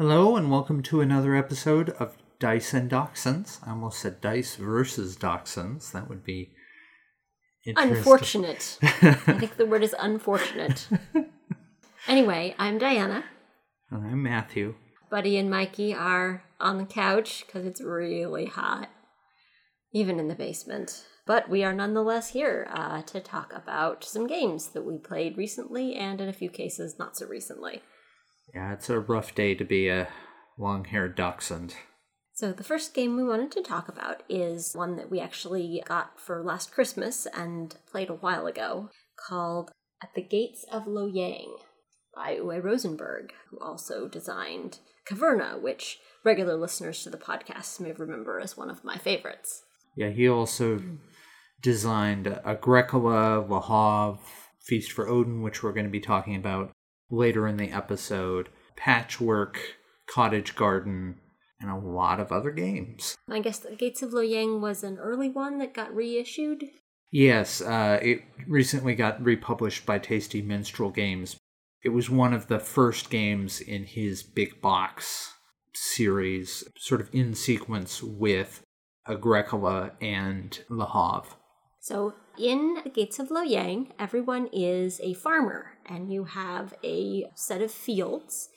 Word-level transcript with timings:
Hello, 0.00 0.34
and 0.34 0.50
welcome 0.50 0.82
to 0.84 1.02
another 1.02 1.36
episode 1.36 1.90
of 1.90 2.16
Dice 2.38 2.72
and 2.72 2.90
Dachshunds. 2.90 3.58
I 3.66 3.72
almost 3.72 3.98
said 3.98 4.22
Dice 4.22 4.56
versus 4.56 5.14
Dachshunds. 5.14 5.92
That 5.92 6.08
would 6.08 6.24
be 6.24 6.52
interesting. 7.66 7.98
Unfortunate. 7.98 8.78
I 8.80 9.12
think 9.12 9.58
the 9.58 9.66
word 9.66 9.82
is 9.82 9.94
unfortunate. 10.00 10.88
anyway, 12.08 12.54
I'm 12.58 12.78
Diana. 12.78 13.24
And 13.90 14.06
I'm 14.06 14.22
Matthew. 14.22 14.76
Buddy 15.10 15.36
and 15.36 15.50
Mikey 15.50 15.92
are 15.92 16.44
on 16.58 16.78
the 16.78 16.86
couch 16.86 17.44
because 17.44 17.66
it's 17.66 17.82
really 17.82 18.46
hot, 18.46 18.88
even 19.92 20.18
in 20.18 20.28
the 20.28 20.34
basement. 20.34 21.04
But 21.26 21.50
we 21.50 21.62
are 21.62 21.74
nonetheless 21.74 22.30
here 22.30 22.68
uh, 22.72 23.02
to 23.02 23.20
talk 23.20 23.52
about 23.54 24.02
some 24.04 24.26
games 24.26 24.68
that 24.68 24.86
we 24.86 24.96
played 24.96 25.36
recently 25.36 25.94
and, 25.94 26.22
in 26.22 26.28
a 26.30 26.32
few 26.32 26.48
cases, 26.48 26.98
not 26.98 27.18
so 27.18 27.26
recently. 27.26 27.82
Yeah, 28.54 28.72
it's 28.72 28.90
a 28.90 28.98
rough 28.98 29.34
day 29.34 29.54
to 29.54 29.64
be 29.64 29.88
a 29.88 30.08
long 30.58 30.84
haired 30.84 31.16
dachshund. 31.16 31.74
So, 32.32 32.52
the 32.52 32.64
first 32.64 32.94
game 32.94 33.16
we 33.16 33.24
wanted 33.24 33.52
to 33.52 33.62
talk 33.62 33.88
about 33.88 34.22
is 34.28 34.72
one 34.74 34.96
that 34.96 35.10
we 35.10 35.20
actually 35.20 35.82
got 35.86 36.18
for 36.18 36.42
last 36.42 36.72
Christmas 36.72 37.26
and 37.26 37.76
played 37.90 38.08
a 38.08 38.14
while 38.14 38.46
ago 38.46 38.88
called 39.28 39.70
At 40.02 40.14
the 40.14 40.22
Gates 40.22 40.64
of 40.72 40.84
Loyang 40.86 41.58
by 42.14 42.36
Uwe 42.36 42.62
Rosenberg, 42.62 43.32
who 43.50 43.58
also 43.60 44.08
designed 44.08 44.78
Caverna, 45.06 45.60
which 45.60 45.98
regular 46.24 46.56
listeners 46.56 47.02
to 47.02 47.10
the 47.10 47.18
podcast 47.18 47.78
may 47.78 47.92
remember 47.92 48.40
as 48.40 48.56
one 48.56 48.70
of 48.70 48.84
my 48.84 48.96
favorites. 48.96 49.62
Yeah, 49.96 50.10
he 50.10 50.28
also 50.28 50.80
designed 51.60 52.26
Agricola, 52.44 53.44
Le 53.46 53.60
Havre, 53.60 54.24
Feast 54.62 54.92
for 54.92 55.08
Odin, 55.08 55.42
which 55.42 55.62
we're 55.62 55.72
going 55.72 55.86
to 55.86 55.90
be 55.90 56.00
talking 56.00 56.36
about 56.36 56.70
later 57.10 57.46
in 57.46 57.56
the 57.56 57.70
episode, 57.70 58.48
Patchwork, 58.76 59.58
Cottage 60.06 60.54
Garden, 60.54 61.16
and 61.60 61.70
a 61.70 61.76
lot 61.76 62.20
of 62.20 62.32
other 62.32 62.50
games. 62.50 63.16
I 63.28 63.40
guess 63.40 63.58
the 63.58 63.76
Gates 63.76 64.02
of 64.02 64.10
Loyang 64.10 64.60
was 64.60 64.82
an 64.82 64.98
early 64.98 65.28
one 65.28 65.58
that 65.58 65.74
got 65.74 65.94
reissued. 65.94 66.64
Yes, 67.12 67.60
uh, 67.60 67.98
it 68.00 68.22
recently 68.46 68.94
got 68.94 69.22
republished 69.22 69.84
by 69.84 69.98
Tasty 69.98 70.42
Minstrel 70.42 70.90
Games. 70.90 71.36
It 71.82 71.90
was 71.90 72.08
one 72.08 72.32
of 72.32 72.46
the 72.46 72.60
first 72.60 73.10
games 73.10 73.60
in 73.60 73.84
his 73.84 74.22
big 74.22 74.60
box 74.60 75.32
series, 75.74 76.64
sort 76.76 77.00
of 77.00 77.08
in 77.12 77.34
sequence 77.34 78.02
with 78.02 78.62
Agricola 79.08 79.92
and 80.00 80.58
Le 80.68 80.86
Havre. 80.86 81.36
So, 81.80 82.14
in 82.38 82.78
the 82.84 82.90
Gates 82.90 83.18
of 83.18 83.28
Loyang, 83.28 83.88
everyone 83.98 84.48
is 84.52 85.00
a 85.02 85.14
farmer, 85.14 85.78
and 85.86 86.12
you 86.12 86.24
have 86.24 86.74
a 86.84 87.26
set 87.34 87.62
of 87.62 87.70
fields, 87.70 88.48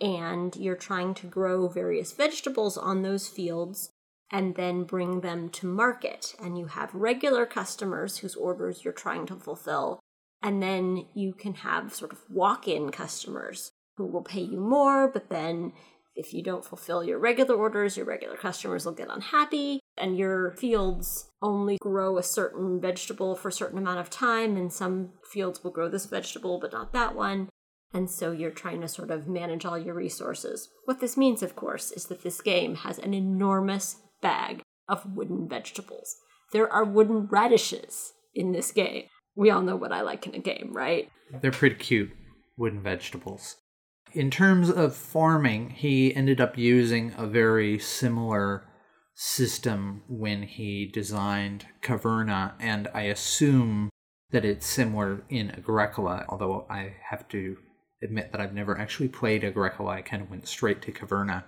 and 0.00 0.54
you're 0.56 0.76
trying 0.76 1.14
to 1.14 1.26
grow 1.26 1.68
various 1.68 2.12
vegetables 2.12 2.76
on 2.76 3.02
those 3.02 3.28
fields 3.28 3.90
and 4.30 4.56
then 4.56 4.84
bring 4.84 5.20
them 5.20 5.48
to 5.48 5.66
market. 5.66 6.34
And 6.42 6.58
you 6.58 6.66
have 6.66 6.94
regular 6.94 7.46
customers 7.46 8.18
whose 8.18 8.34
orders 8.34 8.84
you're 8.84 8.92
trying 8.92 9.26
to 9.26 9.36
fulfill, 9.36 10.00
and 10.42 10.62
then 10.62 11.06
you 11.14 11.32
can 11.32 11.54
have 11.54 11.94
sort 11.94 12.12
of 12.12 12.20
walk 12.28 12.68
in 12.68 12.90
customers 12.90 13.72
who 13.96 14.06
will 14.06 14.22
pay 14.22 14.42
you 14.42 14.60
more, 14.60 15.08
but 15.08 15.28
then 15.28 15.72
if 16.18 16.34
you 16.34 16.42
don't 16.42 16.64
fulfill 16.64 17.04
your 17.04 17.18
regular 17.18 17.54
orders, 17.54 17.96
your 17.96 18.04
regular 18.04 18.36
customers 18.36 18.84
will 18.84 18.92
get 18.92 19.08
unhappy, 19.08 19.78
and 19.96 20.18
your 20.18 20.50
fields 20.50 21.30
only 21.40 21.78
grow 21.80 22.18
a 22.18 22.22
certain 22.22 22.80
vegetable 22.80 23.36
for 23.36 23.48
a 23.48 23.52
certain 23.52 23.78
amount 23.78 24.00
of 24.00 24.10
time, 24.10 24.56
and 24.56 24.72
some 24.72 25.10
fields 25.30 25.62
will 25.62 25.70
grow 25.70 25.88
this 25.88 26.06
vegetable 26.06 26.58
but 26.60 26.72
not 26.72 26.92
that 26.92 27.14
one. 27.14 27.48
And 27.94 28.10
so 28.10 28.32
you're 28.32 28.50
trying 28.50 28.80
to 28.82 28.88
sort 28.88 29.10
of 29.10 29.28
manage 29.28 29.64
all 29.64 29.78
your 29.78 29.94
resources. 29.94 30.68
What 30.84 31.00
this 31.00 31.16
means, 31.16 31.42
of 31.42 31.56
course, 31.56 31.92
is 31.92 32.06
that 32.06 32.22
this 32.22 32.40
game 32.40 32.74
has 32.74 32.98
an 32.98 33.14
enormous 33.14 33.96
bag 34.20 34.60
of 34.88 35.14
wooden 35.14 35.48
vegetables. 35.48 36.16
There 36.52 36.70
are 36.70 36.84
wooden 36.84 37.28
radishes 37.30 38.12
in 38.34 38.52
this 38.52 38.72
game. 38.72 39.04
We 39.36 39.50
all 39.50 39.62
know 39.62 39.76
what 39.76 39.92
I 39.92 40.00
like 40.00 40.26
in 40.26 40.34
a 40.34 40.40
game, 40.40 40.72
right? 40.72 41.08
They're 41.40 41.52
pretty 41.52 41.76
cute 41.76 42.10
wooden 42.56 42.82
vegetables. 42.82 43.56
In 44.12 44.30
terms 44.30 44.70
of 44.70 44.96
farming, 44.96 45.70
he 45.70 46.14
ended 46.14 46.40
up 46.40 46.56
using 46.56 47.12
a 47.16 47.26
very 47.26 47.78
similar 47.78 48.64
system 49.14 50.02
when 50.08 50.42
he 50.42 50.86
designed 50.86 51.66
Caverna, 51.82 52.54
and 52.58 52.88
I 52.94 53.02
assume 53.02 53.90
that 54.30 54.44
it's 54.44 54.66
similar 54.66 55.24
in 55.28 55.50
Agricola, 55.50 56.24
although 56.28 56.66
I 56.70 56.94
have 57.10 57.28
to 57.28 57.56
admit 58.02 58.32
that 58.32 58.40
I've 58.40 58.54
never 58.54 58.78
actually 58.78 59.08
played 59.08 59.44
Agricola. 59.44 59.90
I 59.90 60.02
kind 60.02 60.22
of 60.22 60.30
went 60.30 60.46
straight 60.46 60.80
to 60.82 60.92
Caverna. 60.92 61.44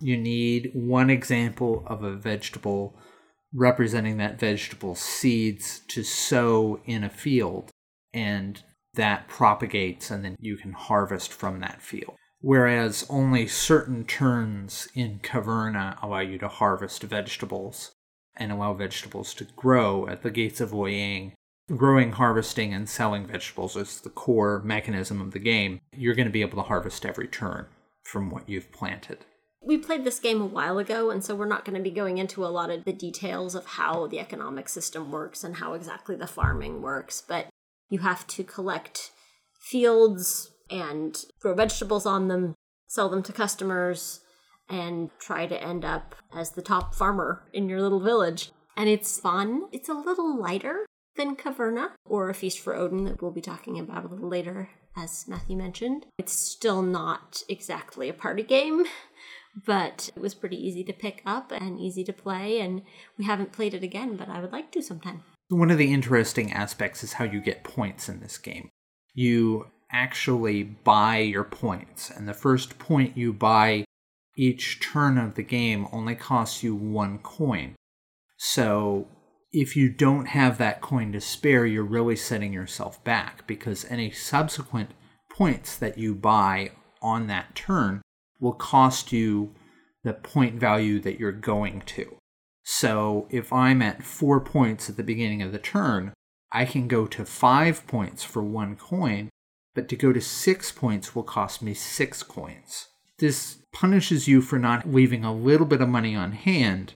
You 0.00 0.16
need 0.16 0.70
one 0.74 1.10
example 1.10 1.84
of 1.86 2.04
a 2.04 2.14
vegetable 2.14 2.98
representing 3.52 4.18
that 4.18 4.38
vegetable's 4.38 5.00
seeds 5.00 5.80
to 5.88 6.02
sow 6.02 6.80
in 6.84 7.02
a 7.02 7.10
field, 7.10 7.70
and 8.14 8.62
that 8.94 9.28
propagates 9.28 10.10
and 10.10 10.24
then 10.24 10.36
you 10.40 10.56
can 10.56 10.72
harvest 10.72 11.32
from 11.32 11.60
that 11.60 11.82
field. 11.82 12.16
Whereas 12.40 13.06
only 13.10 13.48
certain 13.48 14.04
turns 14.04 14.88
in 14.94 15.18
Caverna 15.20 16.00
allow 16.02 16.20
you 16.20 16.38
to 16.38 16.48
harvest 16.48 17.02
vegetables 17.02 17.92
and 18.36 18.52
allow 18.52 18.74
vegetables 18.74 19.34
to 19.34 19.44
grow 19.56 20.06
at 20.08 20.22
the 20.22 20.30
gates 20.30 20.60
of 20.60 20.70
Loyang. 20.70 21.32
Growing, 21.76 22.12
harvesting, 22.12 22.72
and 22.72 22.88
selling 22.88 23.26
vegetables 23.26 23.76
is 23.76 24.00
the 24.00 24.08
core 24.08 24.62
mechanism 24.64 25.20
of 25.20 25.32
the 25.32 25.38
game. 25.38 25.80
You're 25.92 26.14
going 26.14 26.28
to 26.28 26.32
be 26.32 26.40
able 26.40 26.56
to 26.62 26.68
harvest 26.68 27.04
every 27.04 27.26
turn 27.26 27.66
from 28.04 28.30
what 28.30 28.48
you've 28.48 28.72
planted. 28.72 29.18
We 29.60 29.76
played 29.76 30.04
this 30.04 30.20
game 30.20 30.40
a 30.40 30.46
while 30.46 30.78
ago, 30.78 31.10
and 31.10 31.22
so 31.22 31.34
we're 31.34 31.46
not 31.46 31.64
going 31.64 31.76
to 31.76 31.82
be 31.82 31.90
going 31.90 32.16
into 32.16 32.44
a 32.44 32.48
lot 32.48 32.70
of 32.70 32.84
the 32.84 32.92
details 32.92 33.54
of 33.54 33.66
how 33.66 34.06
the 34.06 34.20
economic 34.20 34.68
system 34.68 35.10
works 35.10 35.44
and 35.44 35.56
how 35.56 35.74
exactly 35.74 36.16
the 36.16 36.28
farming 36.28 36.80
works. 36.80 37.20
But 37.20 37.48
you 37.88 38.00
have 38.00 38.26
to 38.28 38.44
collect 38.44 39.10
fields 39.60 40.50
and 40.70 41.24
grow 41.40 41.54
vegetables 41.54 42.06
on 42.06 42.28
them, 42.28 42.54
sell 42.86 43.08
them 43.08 43.22
to 43.22 43.32
customers, 43.32 44.20
and 44.68 45.10
try 45.18 45.46
to 45.46 45.62
end 45.62 45.84
up 45.84 46.14
as 46.34 46.50
the 46.50 46.62
top 46.62 46.94
farmer 46.94 47.42
in 47.52 47.68
your 47.68 47.80
little 47.80 48.00
village. 48.00 48.50
And 48.76 48.88
it's 48.88 49.18
fun. 49.18 49.62
It's 49.72 49.88
a 49.88 49.94
little 49.94 50.38
lighter 50.38 50.86
than 51.16 51.36
Caverna 51.36 51.90
or 52.04 52.30
A 52.30 52.34
Feast 52.34 52.60
for 52.60 52.76
Odin 52.76 53.04
that 53.04 53.20
we'll 53.20 53.32
be 53.32 53.40
talking 53.40 53.78
about 53.78 54.04
a 54.04 54.08
little 54.08 54.28
later, 54.28 54.70
as 54.96 55.26
Matthew 55.26 55.56
mentioned. 55.56 56.06
It's 56.18 56.32
still 56.32 56.82
not 56.82 57.42
exactly 57.48 58.08
a 58.08 58.14
party 58.14 58.42
game, 58.42 58.84
but 59.66 60.10
it 60.14 60.20
was 60.20 60.34
pretty 60.34 60.56
easy 60.56 60.84
to 60.84 60.92
pick 60.92 61.22
up 61.26 61.50
and 61.50 61.80
easy 61.80 62.04
to 62.04 62.12
play. 62.12 62.60
And 62.60 62.82
we 63.18 63.24
haven't 63.24 63.52
played 63.52 63.74
it 63.74 63.82
again, 63.82 64.16
but 64.16 64.28
I 64.28 64.40
would 64.40 64.52
like 64.52 64.70
to 64.72 64.82
sometime. 64.82 65.24
One 65.50 65.70
of 65.70 65.78
the 65.78 65.92
interesting 65.92 66.52
aspects 66.52 67.02
is 67.02 67.14
how 67.14 67.24
you 67.24 67.40
get 67.40 67.64
points 67.64 68.08
in 68.08 68.20
this 68.20 68.36
game. 68.36 68.68
You 69.14 69.68
actually 69.90 70.62
buy 70.62 71.18
your 71.18 71.44
points, 71.44 72.10
and 72.10 72.28
the 72.28 72.34
first 72.34 72.78
point 72.78 73.16
you 73.16 73.32
buy 73.32 73.84
each 74.36 74.80
turn 74.80 75.16
of 75.16 75.34
the 75.34 75.42
game 75.42 75.88
only 75.90 76.14
costs 76.14 76.62
you 76.62 76.74
one 76.74 77.18
coin. 77.18 77.74
So 78.36 79.08
if 79.50 79.74
you 79.74 79.88
don't 79.88 80.26
have 80.26 80.58
that 80.58 80.82
coin 80.82 81.12
to 81.12 81.20
spare, 81.20 81.64
you're 81.64 81.82
really 81.82 82.16
setting 82.16 82.52
yourself 82.52 83.02
back 83.02 83.46
because 83.46 83.86
any 83.86 84.10
subsequent 84.10 84.90
points 85.32 85.76
that 85.76 85.96
you 85.96 86.14
buy 86.14 86.72
on 87.00 87.26
that 87.28 87.54
turn 87.54 88.02
will 88.38 88.52
cost 88.52 89.12
you 89.12 89.54
the 90.04 90.12
point 90.12 90.60
value 90.60 91.00
that 91.00 91.18
you're 91.18 91.32
going 91.32 91.80
to. 91.86 92.16
So 92.70 93.26
if 93.30 93.50
I'm 93.50 93.80
at 93.80 94.02
four 94.02 94.40
points 94.40 94.90
at 94.90 94.98
the 94.98 95.02
beginning 95.02 95.40
of 95.40 95.52
the 95.52 95.58
turn, 95.58 96.12
I 96.52 96.66
can 96.66 96.86
go 96.86 97.06
to 97.06 97.24
five 97.24 97.86
points 97.86 98.22
for 98.22 98.42
one 98.42 98.76
coin, 98.76 99.30
but 99.74 99.88
to 99.88 99.96
go 99.96 100.12
to 100.12 100.20
six 100.20 100.70
points 100.70 101.14
will 101.14 101.22
cost 101.22 101.62
me 101.62 101.72
six 101.72 102.22
coins. 102.22 102.88
This 103.20 103.56
punishes 103.72 104.28
you 104.28 104.42
for 104.42 104.58
not 104.58 104.86
leaving 104.86 105.24
a 105.24 105.32
little 105.32 105.64
bit 105.66 105.80
of 105.80 105.88
money 105.88 106.14
on 106.14 106.32
hand, 106.32 106.92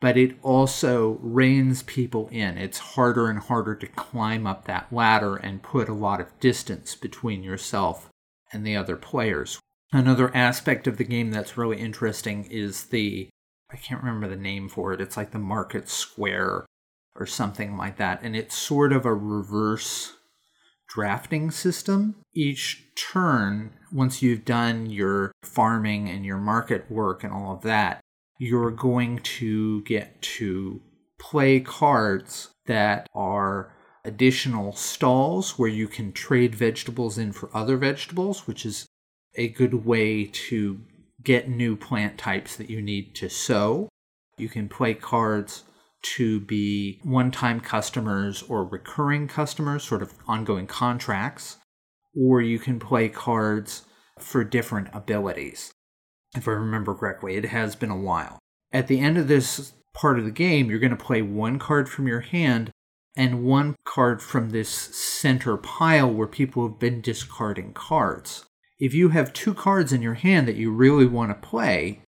but 0.00 0.16
it 0.16 0.36
also 0.42 1.20
reins 1.22 1.84
people 1.84 2.28
in. 2.32 2.58
It's 2.58 2.78
harder 2.78 3.28
and 3.30 3.38
harder 3.38 3.76
to 3.76 3.86
climb 3.86 4.48
up 4.48 4.64
that 4.64 4.92
ladder 4.92 5.36
and 5.36 5.62
put 5.62 5.88
a 5.88 5.94
lot 5.94 6.20
of 6.20 6.40
distance 6.40 6.96
between 6.96 7.44
yourself 7.44 8.08
and 8.52 8.66
the 8.66 8.74
other 8.74 8.96
players. 8.96 9.60
Another 9.92 10.34
aspect 10.36 10.88
of 10.88 10.96
the 10.96 11.04
game 11.04 11.30
that's 11.30 11.56
really 11.56 11.78
interesting 11.78 12.46
is 12.50 12.86
the 12.86 13.28
I 13.74 13.76
can't 13.76 14.04
remember 14.04 14.28
the 14.28 14.40
name 14.40 14.68
for 14.68 14.92
it. 14.92 15.00
It's 15.00 15.16
like 15.16 15.32
the 15.32 15.38
market 15.40 15.88
square 15.88 16.64
or 17.16 17.26
something 17.26 17.76
like 17.76 17.96
that. 17.96 18.22
And 18.22 18.36
it's 18.36 18.54
sort 18.54 18.92
of 18.92 19.04
a 19.04 19.12
reverse 19.12 20.12
drafting 20.88 21.50
system. 21.50 22.14
Each 22.32 22.84
turn, 22.94 23.72
once 23.92 24.22
you've 24.22 24.44
done 24.44 24.86
your 24.90 25.32
farming 25.42 26.08
and 26.08 26.24
your 26.24 26.38
market 26.38 26.88
work 26.88 27.24
and 27.24 27.32
all 27.32 27.52
of 27.52 27.62
that, 27.62 27.98
you're 28.38 28.70
going 28.70 29.18
to 29.18 29.82
get 29.82 30.22
to 30.22 30.80
play 31.18 31.58
cards 31.58 32.50
that 32.66 33.08
are 33.12 33.72
additional 34.04 34.72
stalls 34.72 35.58
where 35.58 35.68
you 35.68 35.88
can 35.88 36.12
trade 36.12 36.54
vegetables 36.54 37.18
in 37.18 37.32
for 37.32 37.50
other 37.52 37.76
vegetables, 37.76 38.46
which 38.46 38.64
is 38.64 38.86
a 39.34 39.48
good 39.48 39.84
way 39.84 40.26
to 40.26 40.78
get 41.24 41.48
new 41.48 41.76
plant 41.76 42.18
types 42.18 42.56
that 42.56 42.70
you 42.70 42.80
need 42.80 43.14
to 43.16 43.28
sow. 43.28 43.88
You 44.36 44.48
can 44.48 44.68
play 44.68 44.94
cards 44.94 45.64
to 46.16 46.40
be 46.40 47.00
one 47.02 47.30
time 47.30 47.60
customers 47.60 48.42
or 48.42 48.64
recurring 48.64 49.26
customers, 49.26 49.82
sort 49.82 50.02
of 50.02 50.12
ongoing 50.28 50.66
contracts, 50.66 51.56
or 52.16 52.42
you 52.42 52.58
can 52.58 52.78
play 52.78 53.08
cards 53.08 53.84
for 54.18 54.44
different 54.44 54.88
abilities. 54.92 55.72
If 56.36 56.46
I 56.46 56.52
remember 56.52 56.94
correctly, 56.94 57.36
it 57.36 57.46
has 57.46 57.74
been 57.74 57.90
a 57.90 57.96
while. 57.96 58.38
At 58.72 58.88
the 58.88 59.00
end 59.00 59.16
of 59.16 59.28
this 59.28 59.72
part 59.94 60.18
of 60.18 60.24
the 60.24 60.30
game, 60.30 60.68
you're 60.68 60.78
going 60.78 60.96
to 60.96 61.04
play 61.04 61.22
one 61.22 61.58
card 61.58 61.88
from 61.88 62.06
your 62.06 62.20
hand 62.20 62.70
and 63.16 63.44
one 63.44 63.76
card 63.84 64.20
from 64.20 64.50
this 64.50 64.68
center 64.68 65.56
pile 65.56 66.12
where 66.12 66.26
people 66.26 66.68
have 66.68 66.78
been 66.78 67.00
discarding 67.00 67.72
cards. 67.72 68.44
If 68.78 68.92
you 68.92 69.10
have 69.10 69.32
two 69.32 69.54
cards 69.54 69.92
in 69.92 70.02
your 70.02 70.14
hand 70.14 70.48
that 70.48 70.56
you 70.56 70.72
really 70.72 71.06
want 71.06 71.30
to 71.30 71.48
play, 71.48 72.00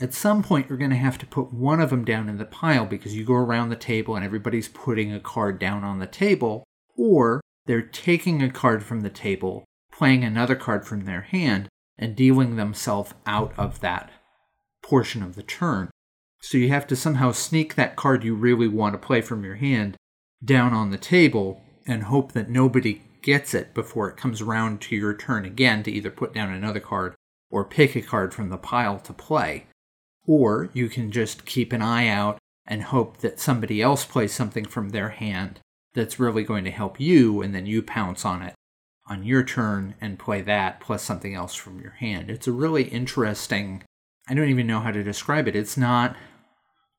at 0.00 0.14
some 0.14 0.42
point 0.42 0.68
you're 0.68 0.78
going 0.78 0.90
to 0.90 0.96
have 0.96 1.18
to 1.18 1.26
put 1.26 1.52
one 1.52 1.80
of 1.80 1.90
them 1.90 2.04
down 2.04 2.28
in 2.28 2.38
the 2.38 2.46
pile 2.46 2.86
because 2.86 3.14
you 3.14 3.24
go 3.24 3.34
around 3.34 3.68
the 3.68 3.76
table 3.76 4.16
and 4.16 4.24
everybody's 4.24 4.68
putting 4.68 5.12
a 5.12 5.20
card 5.20 5.58
down 5.58 5.84
on 5.84 5.98
the 5.98 6.06
table, 6.06 6.64
or 6.96 7.42
they're 7.66 7.82
taking 7.82 8.42
a 8.42 8.50
card 8.50 8.82
from 8.82 9.02
the 9.02 9.10
table, 9.10 9.64
playing 9.92 10.24
another 10.24 10.56
card 10.56 10.86
from 10.86 11.04
their 11.04 11.22
hand, 11.22 11.68
and 11.98 12.16
dealing 12.16 12.56
themselves 12.56 13.12
out 13.26 13.52
of 13.58 13.80
that 13.80 14.10
portion 14.82 15.22
of 15.22 15.34
the 15.34 15.42
turn. 15.42 15.90
So 16.40 16.56
you 16.56 16.70
have 16.70 16.86
to 16.86 16.96
somehow 16.96 17.32
sneak 17.32 17.74
that 17.74 17.96
card 17.96 18.24
you 18.24 18.34
really 18.34 18.68
want 18.68 18.94
to 18.94 19.06
play 19.06 19.20
from 19.20 19.44
your 19.44 19.56
hand 19.56 19.96
down 20.42 20.72
on 20.72 20.90
the 20.90 20.96
table 20.96 21.60
and 21.86 22.04
hope 22.04 22.32
that 22.32 22.48
nobody 22.48 23.02
gets 23.22 23.54
it 23.54 23.74
before 23.74 24.08
it 24.08 24.16
comes 24.16 24.40
around 24.40 24.80
to 24.82 24.96
your 24.96 25.14
turn 25.14 25.44
again 25.44 25.82
to 25.82 25.90
either 25.90 26.10
put 26.10 26.34
down 26.34 26.52
another 26.52 26.80
card 26.80 27.14
or 27.50 27.64
pick 27.64 27.96
a 27.96 28.02
card 28.02 28.32
from 28.32 28.48
the 28.48 28.58
pile 28.58 28.98
to 29.00 29.12
play. 29.12 29.66
Or 30.26 30.70
you 30.72 30.88
can 30.88 31.10
just 31.10 31.44
keep 31.44 31.72
an 31.72 31.82
eye 31.82 32.08
out 32.08 32.38
and 32.66 32.82
hope 32.84 33.18
that 33.18 33.40
somebody 33.40 33.82
else 33.82 34.04
plays 34.04 34.32
something 34.32 34.64
from 34.64 34.90
their 34.90 35.08
hand 35.10 35.60
that's 35.94 36.20
really 36.20 36.44
going 36.44 36.64
to 36.64 36.70
help 36.70 37.00
you, 37.00 37.42
and 37.42 37.52
then 37.54 37.66
you 37.66 37.82
pounce 37.82 38.24
on 38.24 38.42
it 38.42 38.54
on 39.08 39.24
your 39.24 39.42
turn 39.42 39.94
and 40.00 40.20
play 40.20 40.40
that 40.40 40.80
plus 40.80 41.02
something 41.02 41.34
else 41.34 41.54
from 41.56 41.80
your 41.80 41.90
hand. 41.92 42.30
It's 42.30 42.46
a 42.46 42.52
really 42.52 42.84
interesting, 42.84 43.82
I 44.28 44.34
don't 44.34 44.48
even 44.48 44.68
know 44.68 44.78
how 44.78 44.92
to 44.92 45.02
describe 45.02 45.48
it. 45.48 45.56
It's 45.56 45.76
not 45.76 46.14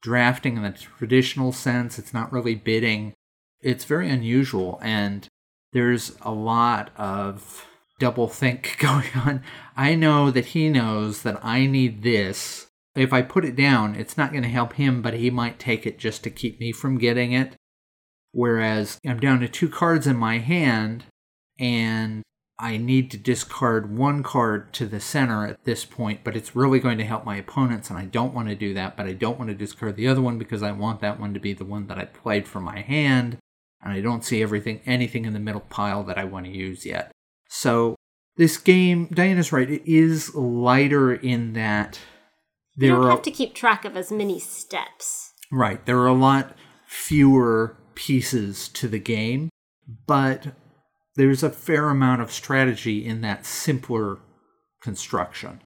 drafting 0.01 0.57
in 0.57 0.63
the 0.63 0.71
traditional 0.71 1.53
sense, 1.53 1.97
it's 1.97 2.13
not 2.13 2.33
really 2.33 2.55
bidding. 2.55 3.13
It's 3.61 3.85
very 3.85 4.09
unusual, 4.09 4.79
and 4.83 5.25
there's 5.73 6.15
a 6.21 6.31
lot 6.31 6.91
of 6.97 7.65
double 7.99 8.27
think 8.27 8.77
going 8.79 9.09
on. 9.15 9.43
I 9.75 9.95
know 9.95 10.31
that 10.31 10.47
he 10.47 10.69
knows 10.69 11.23
that 11.23 11.43
I 11.43 11.65
need 11.65 12.03
this 12.03 12.67
if 12.95 13.13
I 13.13 13.21
put 13.21 13.45
it 13.45 13.55
down, 13.55 13.95
it's 13.95 14.17
not 14.17 14.31
going 14.31 14.43
to 14.43 14.49
help 14.49 14.73
him, 14.73 15.01
but 15.01 15.13
he 15.13 15.29
might 15.29 15.59
take 15.59 15.85
it 15.85 15.97
just 15.97 16.23
to 16.23 16.29
keep 16.29 16.59
me 16.59 16.71
from 16.71 16.97
getting 16.97 17.31
it. 17.31 17.55
Whereas 18.33 18.99
I'm 19.05 19.19
down 19.19 19.39
to 19.41 19.47
two 19.47 19.69
cards 19.69 20.07
in 20.07 20.17
my 20.17 20.39
hand 20.39 21.05
and 21.59 22.23
I 22.59 22.77
need 22.77 23.09
to 23.11 23.17
discard 23.17 23.97
one 23.97 24.23
card 24.23 24.71
to 24.73 24.85
the 24.85 24.99
center 24.99 25.47
at 25.47 25.63
this 25.63 25.83
point, 25.83 26.23
but 26.23 26.35
it's 26.35 26.55
really 26.55 26.79
going 26.79 26.97
to 26.99 27.05
help 27.05 27.25
my 27.25 27.37
opponents, 27.37 27.89
and 27.89 27.97
I 27.97 28.05
don't 28.05 28.35
want 28.35 28.49
to 28.49 28.55
do 28.55 28.75
that, 28.75 28.95
but 28.95 29.07
I 29.07 29.13
don't 29.13 29.39
want 29.39 29.49
to 29.49 29.55
discard 29.55 29.95
the 29.95 30.07
other 30.07 30.21
one 30.21 30.37
because 30.37 30.61
I 30.61 30.71
want 30.71 30.99
that 30.99 31.19
one 31.19 31.33
to 31.33 31.39
be 31.39 31.53
the 31.53 31.65
one 31.65 31.87
that 31.87 31.97
I 31.97 32.05
played 32.05 32.47
from 32.47 32.63
my 32.63 32.81
hand, 32.81 33.39
and 33.83 33.93
I 33.93 34.01
don't 34.01 34.23
see 34.23 34.41
everything 34.41 34.81
anything 34.85 35.25
in 35.25 35.33
the 35.33 35.39
middle 35.39 35.61
pile 35.61 36.03
that 36.03 36.17
I 36.17 36.23
want 36.23 36.45
to 36.45 36.51
use 36.51 36.85
yet. 36.85 37.11
So 37.49 37.95
this 38.37 38.57
game, 38.57 39.07
Diana's 39.07 39.51
right, 39.51 39.69
it 39.69 39.83
is 39.85 40.33
lighter 40.35 41.13
in 41.13 41.53
that 41.53 41.99
there 42.75 42.89
you 42.89 42.95
don't 42.95 43.09
have 43.09 43.21
to 43.23 43.31
keep 43.31 43.53
track 43.53 43.85
of 43.85 43.97
as 43.97 44.11
many 44.11 44.39
steps. 44.39 45.33
Right. 45.51 45.85
There 45.85 45.99
are 45.99 46.07
a 46.07 46.13
lot 46.13 46.55
fewer 46.87 47.77
pieces 47.95 48.69
to 48.69 48.87
the 48.87 48.99
game, 48.99 49.49
but 50.07 50.47
there's 51.15 51.43
a 51.43 51.49
fair 51.49 51.89
amount 51.89 52.21
of 52.21 52.31
strategy 52.31 53.05
in 53.05 53.21
that 53.21 53.45
simpler 53.45 54.19
construction. 54.81 55.61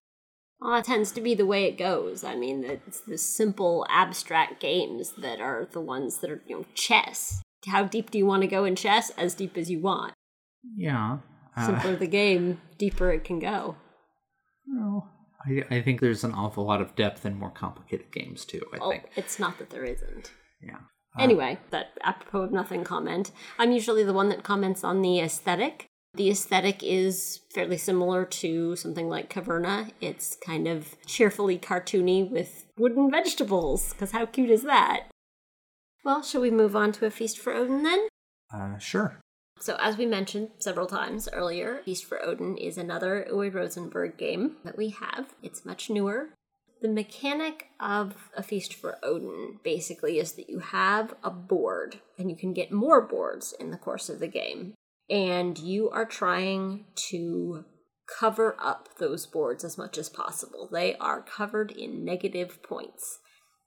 Well, 0.60 0.72
that 0.72 0.86
tends 0.86 1.12
to 1.12 1.22
be 1.22 1.36
the 1.36 1.46
way 1.46 1.66
it 1.66 1.78
goes. 1.78 2.24
I 2.24 2.36
mean, 2.36 2.64
it's 2.64 3.02
the 3.02 3.18
simple, 3.18 3.86
abstract 3.90 4.60
games 4.60 5.14
that 5.18 5.40
are 5.40 5.68
the 5.72 5.82
ones 5.82 6.18
that 6.20 6.32
are, 6.32 6.42
you 6.48 6.58
know, 6.58 6.66
chess. 6.74 7.42
How 7.68 7.84
deep 7.84 8.12
do 8.12 8.18
you 8.18 8.26
want 8.26 8.42
to 8.42 8.48
go 8.48 8.66
in 8.66 8.76
chess? 8.76 9.12
As 9.12 9.34
deep 9.34 9.58
as 9.58 9.70
you 9.70 9.80
want. 9.80 10.14
Yeah. 10.76 11.20
Uh, 11.56 11.66
Simpler 11.66 11.96
the 11.96 12.08
game, 12.08 12.62
deeper 12.78 13.12
it 13.12 13.24
can 13.24 13.40
go. 13.40 13.76
Well, 14.68 15.10
I, 15.46 15.64
I 15.76 15.82
think 15.82 16.02
there's 16.02 16.24
an 16.24 16.34
awful 16.34 16.66
lot 16.66 16.82
of 16.82 16.96
depth 16.96 17.26
in 17.26 17.38
more 17.38 17.52
complicated 17.52 18.12
games 18.12 18.46
too. 18.46 18.62
I 18.74 18.78
oh, 18.82 18.90
think 18.90 19.04
it's 19.16 19.40
not 19.40 19.58
that 19.60 19.70
there 19.70 19.84
isn't. 19.84 20.32
Yeah. 20.62 20.78
Uh, 21.18 21.24
anyway, 21.24 21.60
that 21.70 21.92
apropos 22.04 22.42
of 22.42 22.52
nothing 22.52 22.84
comment. 22.84 23.32
I'm 23.58 23.72
usually 23.72 24.04
the 24.04 24.14
one 24.14 24.30
that 24.30 24.44
comments 24.44 24.84
on 24.84 25.02
the 25.02 25.20
aesthetic. 25.20 25.88
The 26.16 26.30
aesthetic 26.30 26.82
is 26.82 27.42
fairly 27.54 27.78
similar 27.78 28.26
to 28.26 28.76
something 28.76 29.10
like 29.10 29.30
Caverna. 29.30 29.92
It's 30.02 30.38
kind 30.46 30.68
of 30.68 30.96
cheerfully 31.06 31.58
cartoony 31.60 32.30
with 32.30 32.66
wooden 32.78 33.12
vegetables, 33.12 33.94
because 33.94 34.12
how 34.12 34.26
cute 34.26 34.50
is 34.50 34.64
that? 34.64 35.08
Well, 36.06 36.22
shall 36.22 36.42
we 36.42 36.52
move 36.52 36.76
on 36.76 36.92
to 36.94 37.08
a 37.08 37.10
feast 37.10 37.40
for 37.40 37.52
Odin 37.52 37.82
then? 37.82 38.08
Uh, 38.54 38.78
sure. 38.78 39.20
So, 39.60 39.76
as 39.80 39.98
we 39.98 40.06
mentioned 40.06 40.50
several 40.60 40.86
times 40.86 41.28
earlier, 41.34 41.82
Feast 41.84 42.06
for 42.06 42.24
Odin 42.24 42.58
is 42.58 42.78
another 42.78 43.26
Uwe 43.32 43.52
Rosenberg 43.52 44.16
game 44.16 44.58
that 44.64 44.78
we 44.78 44.90
have. 44.90 45.34
It's 45.42 45.66
much 45.66 45.90
newer. 45.90 46.30
The 46.82 46.90
mechanic 46.90 47.70
of 47.80 48.30
a 48.38 48.44
Feast 48.44 48.76
for 48.76 49.00
Odin 49.02 49.60
basically 49.64 50.20
is 50.20 50.34
that 50.34 50.50
you 50.50 50.60
have 50.60 51.16
a 51.24 51.32
board, 51.32 52.02
and 52.20 52.30
you 52.30 52.36
can 52.36 52.54
get 52.54 52.72
more 52.72 53.02
boards 53.02 53.56
in 53.60 53.72
the 53.72 53.78
course 53.78 54.08
of 54.08 54.20
the 54.20 54.28
game. 54.28 54.76
And 55.10 55.58
you 55.58 55.90
are 55.90 56.06
trying 56.06 56.86
to 57.10 57.66
cover 58.20 58.56
up 58.60 58.90
those 59.00 59.26
boards 59.26 59.64
as 59.64 59.78
much 59.78 59.98
as 59.98 60.10
possible. 60.10 60.70
They 60.72 60.96
are 60.98 61.22
covered 61.22 61.72
in 61.72 62.06
negative 62.06 62.62
points. 62.62 63.20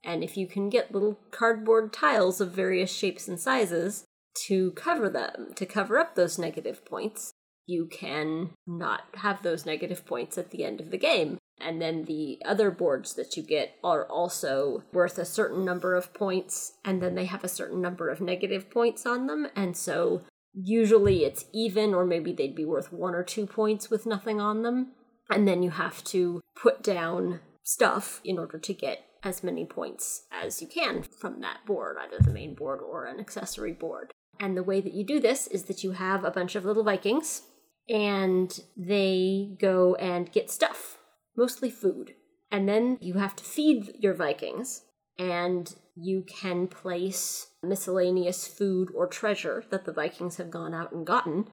And 0.03 0.23
if 0.23 0.37
you 0.37 0.47
can 0.47 0.69
get 0.69 0.93
little 0.93 1.19
cardboard 1.31 1.91
tiles 1.91 2.39
of 2.39 2.51
various 2.51 2.91
shapes 2.93 3.27
and 3.27 3.39
sizes, 3.39 4.05
to 4.47 4.71
cover 4.71 5.09
them, 5.09 5.53
to 5.55 5.65
cover 5.65 5.97
up 5.97 6.15
those 6.15 6.37
negative 6.37 6.85
points, 6.85 7.33
you 7.65 7.85
can 7.85 8.51
not 8.65 9.01
have 9.15 9.43
those 9.43 9.65
negative 9.65 10.05
points 10.05 10.37
at 10.37 10.51
the 10.51 10.63
end 10.63 10.79
of 10.79 10.91
the 10.91 10.97
game. 10.97 11.37
And 11.61 11.81
then 11.81 12.05
the 12.05 12.41
other 12.45 12.71
boards 12.71 13.15
that 13.15 13.35
you 13.35 13.43
get 13.43 13.75
are 13.83 14.05
also 14.05 14.83
worth 14.93 15.17
a 15.17 15.25
certain 15.25 15.65
number 15.65 15.93
of 15.93 16.13
points, 16.13 16.73
and 16.85 17.01
then 17.01 17.15
they 17.15 17.25
have 17.25 17.43
a 17.43 17.49
certain 17.49 17.81
number 17.81 18.09
of 18.09 18.21
negative 18.21 18.71
points 18.71 19.05
on 19.05 19.27
them. 19.27 19.47
And 19.55 19.75
so 19.75 20.21
usually 20.53 21.25
it's 21.25 21.45
even, 21.53 21.93
or 21.93 22.05
maybe 22.05 22.31
they'd 22.31 22.55
be 22.55 22.65
worth 22.65 22.93
one 22.93 23.13
or 23.13 23.23
two 23.23 23.45
points 23.45 23.89
with 23.89 24.05
nothing 24.05 24.39
on 24.39 24.63
them. 24.63 24.93
And 25.29 25.47
then 25.47 25.61
you 25.61 25.71
have 25.71 26.03
to 26.05 26.41
put 26.59 26.81
down 26.81 27.41
stuff 27.63 28.21
in 28.23 28.39
order 28.39 28.57
to 28.57 28.73
get 28.73 29.03
as 29.23 29.43
many 29.43 29.65
points 29.65 30.23
as 30.31 30.61
you 30.61 30.67
can 30.67 31.03
from 31.03 31.41
that 31.41 31.65
board, 31.65 31.97
either 31.99 32.23
the 32.23 32.33
main 32.33 32.55
board 32.55 32.79
or 32.79 33.05
an 33.05 33.19
accessory 33.19 33.73
board. 33.73 34.11
And 34.39 34.55
the 34.55 34.63
way 34.63 34.79
that 34.81 34.93
you 34.93 35.05
do 35.05 35.19
this 35.19 35.47
is 35.47 35.63
that 35.63 35.83
you 35.83 35.91
have 35.91 36.23
a 36.23 36.31
bunch 36.31 36.55
of 36.55 36.65
little 36.65 36.83
Vikings 36.83 37.43
and 37.89 38.57
they 38.77 39.55
go 39.59 39.95
and 39.95 40.31
get 40.31 40.49
stuff, 40.49 40.97
mostly 41.35 41.69
food. 41.69 42.13
And 42.51 42.67
then 42.67 42.97
you 43.01 43.15
have 43.15 43.35
to 43.35 43.43
feed 43.43 43.93
your 43.99 44.13
Vikings 44.13 44.83
and 45.17 45.75
you 45.95 46.23
can 46.23 46.67
place 46.67 47.47
miscellaneous 47.61 48.47
food 48.47 48.89
or 48.95 49.07
treasure 49.07 49.65
that 49.69 49.85
the 49.85 49.91
Vikings 49.91 50.37
have 50.37 50.49
gone 50.49 50.73
out 50.73 50.93
and 50.93 51.05
gotten 51.05 51.47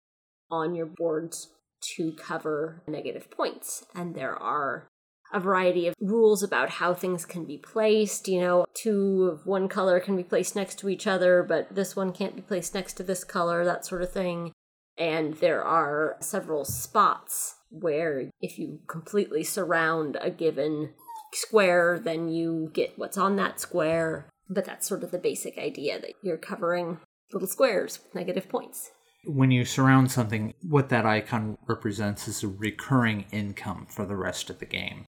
on 0.51 0.75
your 0.75 0.87
boards 0.87 1.49
to 1.97 2.13
cover 2.13 2.83
negative 2.87 3.31
points. 3.31 3.85
And 3.95 4.15
there 4.15 4.37
are 4.37 4.89
a 5.33 5.41
variety 5.41 5.87
of 5.87 5.95
rules 6.01 6.43
about 6.43 6.71
how 6.71 6.95
things 6.95 7.25
can 7.25 7.45
be 7.45 7.59
placed. 7.59 8.29
You 8.29 8.41
know, 8.41 8.67
two 8.75 9.31
of 9.33 9.47
one 9.47 9.69
color 9.69 10.01
can 10.01 10.17
be 10.17 10.23
placed 10.23 10.57
next 10.57 10.79
to 10.81 10.89
each 10.89 11.07
other, 11.07 11.43
but 11.43 11.75
this 11.75 11.97
one 11.97 12.13
can't 12.13 12.37
be 12.37 12.43
placed 12.43 12.75
next 12.75 12.95
to 12.95 13.03
this 13.03 13.25
color, 13.25 13.65
that 13.65 13.85
sort 13.85 14.03
of 14.03 14.13
thing. 14.13 14.53
And 14.99 15.35
there 15.35 15.63
are 15.63 16.17
several 16.21 16.65
spots 16.65 17.57
where 17.71 18.31
if 18.41 18.59
you 18.59 18.81
completely 18.89 19.45
surround 19.45 20.17
a 20.21 20.31
given 20.31 20.95
square, 21.35 21.99
then 21.99 22.29
you 22.29 22.71
get 22.73 22.95
what's 22.97 23.19
on 23.19 23.37
that 23.37 23.61
square. 23.61 24.29
But 24.49 24.65
that's 24.65 24.87
sort 24.87 25.03
of 25.03 25.11
the 25.11 25.19
basic 25.19 25.59
idea 25.59 26.01
that 26.01 26.13
you're 26.23 26.37
covering 26.37 26.99
little 27.33 27.49
squares 27.49 27.99
with 28.03 28.15
negative 28.15 28.49
points. 28.49 28.91
When 29.27 29.51
you 29.51 29.65
surround 29.65 30.13
something, 30.13 30.55
what 30.63 30.89
that 30.91 31.05
icon 31.05 31.59
represents 31.67 32.29
is 32.29 32.45
a 32.45 32.49
recurring 32.49 33.27
income 33.33 33.87
for 33.91 34.07
the 34.07 34.15
rest 34.15 34.51
of 34.51 34.61
the 34.61 34.67
game. 34.67 35.05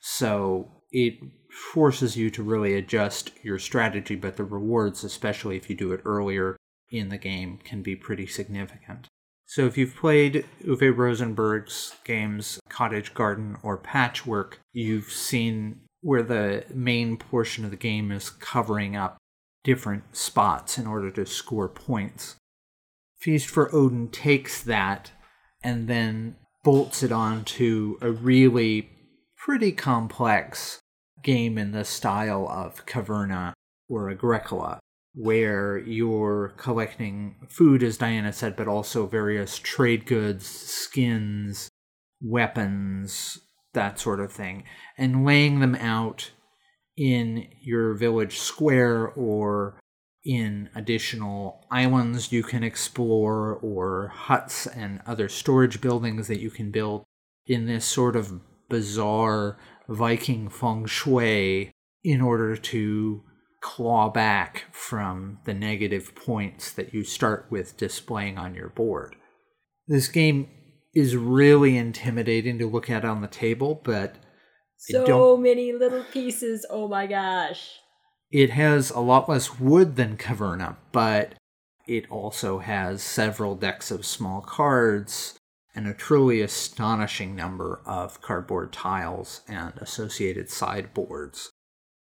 So 0.00 0.82
it 0.90 1.14
forces 1.72 2.16
you 2.16 2.30
to 2.30 2.42
really 2.42 2.74
adjust 2.74 3.32
your 3.42 3.58
strategy, 3.58 4.14
but 4.14 4.36
the 4.36 4.44
rewards, 4.44 5.04
especially 5.04 5.56
if 5.56 5.68
you 5.68 5.76
do 5.76 5.92
it 5.92 6.00
earlier 6.04 6.56
in 6.90 7.08
the 7.08 7.18
game, 7.18 7.58
can 7.64 7.82
be 7.82 7.96
pretty 7.96 8.26
significant. 8.26 9.08
So 9.46 9.64
if 9.66 9.78
you've 9.78 9.96
played 9.96 10.44
Uwe 10.64 10.94
Rosenberg's 10.94 11.94
games 12.04 12.60
Cottage 12.68 13.14
Garden 13.14 13.56
or 13.62 13.78
Patchwork, 13.78 14.60
you've 14.72 15.10
seen 15.10 15.80
where 16.00 16.22
the 16.22 16.64
main 16.72 17.16
portion 17.16 17.64
of 17.64 17.70
the 17.70 17.76
game 17.76 18.12
is 18.12 18.30
covering 18.30 18.94
up 18.94 19.16
different 19.64 20.16
spots 20.16 20.78
in 20.78 20.86
order 20.86 21.10
to 21.10 21.26
score 21.26 21.68
points. 21.68 22.36
Feast 23.18 23.48
for 23.48 23.74
Odin 23.74 24.08
takes 24.08 24.62
that 24.62 25.12
and 25.62 25.88
then 25.88 26.36
bolts 26.62 27.02
it 27.02 27.10
onto 27.10 27.96
a 28.00 28.10
really 28.10 28.90
pretty 29.48 29.72
complex 29.72 30.78
game 31.24 31.56
in 31.56 31.72
the 31.72 31.82
style 31.82 32.46
of 32.50 32.84
Caverna 32.84 33.54
or 33.88 34.10
Agricola 34.10 34.78
where 35.14 35.78
you're 35.78 36.52
collecting 36.58 37.34
food, 37.48 37.82
as 37.82 37.96
Diana 37.96 38.30
said, 38.30 38.56
but 38.56 38.68
also 38.68 39.06
various 39.06 39.58
trade 39.58 40.04
goods, 40.04 40.46
skins, 40.46 41.70
weapons, 42.20 43.38
that 43.72 43.98
sort 43.98 44.20
of 44.20 44.30
thing, 44.30 44.64
and 44.98 45.24
laying 45.24 45.60
them 45.60 45.74
out 45.76 46.30
in 46.98 47.48
your 47.62 47.94
village 47.94 48.38
square 48.38 49.08
or 49.08 49.80
in 50.24 50.68
additional 50.74 51.64
islands 51.70 52.30
you 52.30 52.42
can 52.42 52.62
explore 52.62 53.54
or 53.54 54.08
huts 54.08 54.66
and 54.66 55.00
other 55.06 55.26
storage 55.26 55.80
buildings 55.80 56.28
that 56.28 56.38
you 56.38 56.50
can 56.50 56.70
build 56.70 57.02
in 57.46 57.64
this 57.64 57.86
sort 57.86 58.14
of 58.14 58.40
bizarre 58.68 59.58
Viking 59.88 60.48
feng 60.48 60.86
shui 60.86 61.70
in 62.04 62.20
order 62.20 62.56
to 62.56 63.22
claw 63.60 64.08
back 64.08 64.64
from 64.70 65.38
the 65.44 65.54
negative 65.54 66.14
points 66.14 66.72
that 66.72 66.94
you 66.94 67.02
start 67.02 67.46
with 67.50 67.76
displaying 67.76 68.38
on 68.38 68.54
your 68.54 68.68
board. 68.68 69.16
This 69.86 70.08
game 70.08 70.48
is 70.94 71.16
really 71.16 71.76
intimidating 71.76 72.58
to 72.58 72.68
look 72.68 72.90
at 72.90 73.04
on 73.04 73.20
the 73.20 73.28
table, 73.28 73.80
but 73.82 74.16
so 74.76 75.36
many 75.36 75.72
little 75.72 76.04
pieces. 76.04 76.64
Oh 76.70 76.88
my 76.88 77.06
gosh. 77.06 77.78
It 78.30 78.50
has 78.50 78.90
a 78.90 79.00
lot 79.00 79.28
less 79.28 79.58
wood 79.58 79.96
than 79.96 80.16
Caverna, 80.16 80.76
but 80.92 81.34
it 81.86 82.08
also 82.10 82.58
has 82.58 83.02
several 83.02 83.54
decks 83.54 83.90
of 83.90 84.04
small 84.04 84.42
cards 84.42 85.38
and 85.74 85.86
a 85.86 85.94
truly 85.94 86.40
astonishing 86.40 87.36
number 87.36 87.80
of 87.84 88.20
cardboard 88.20 88.72
tiles 88.72 89.42
and 89.46 89.74
associated 89.76 90.50
sideboards. 90.50 91.50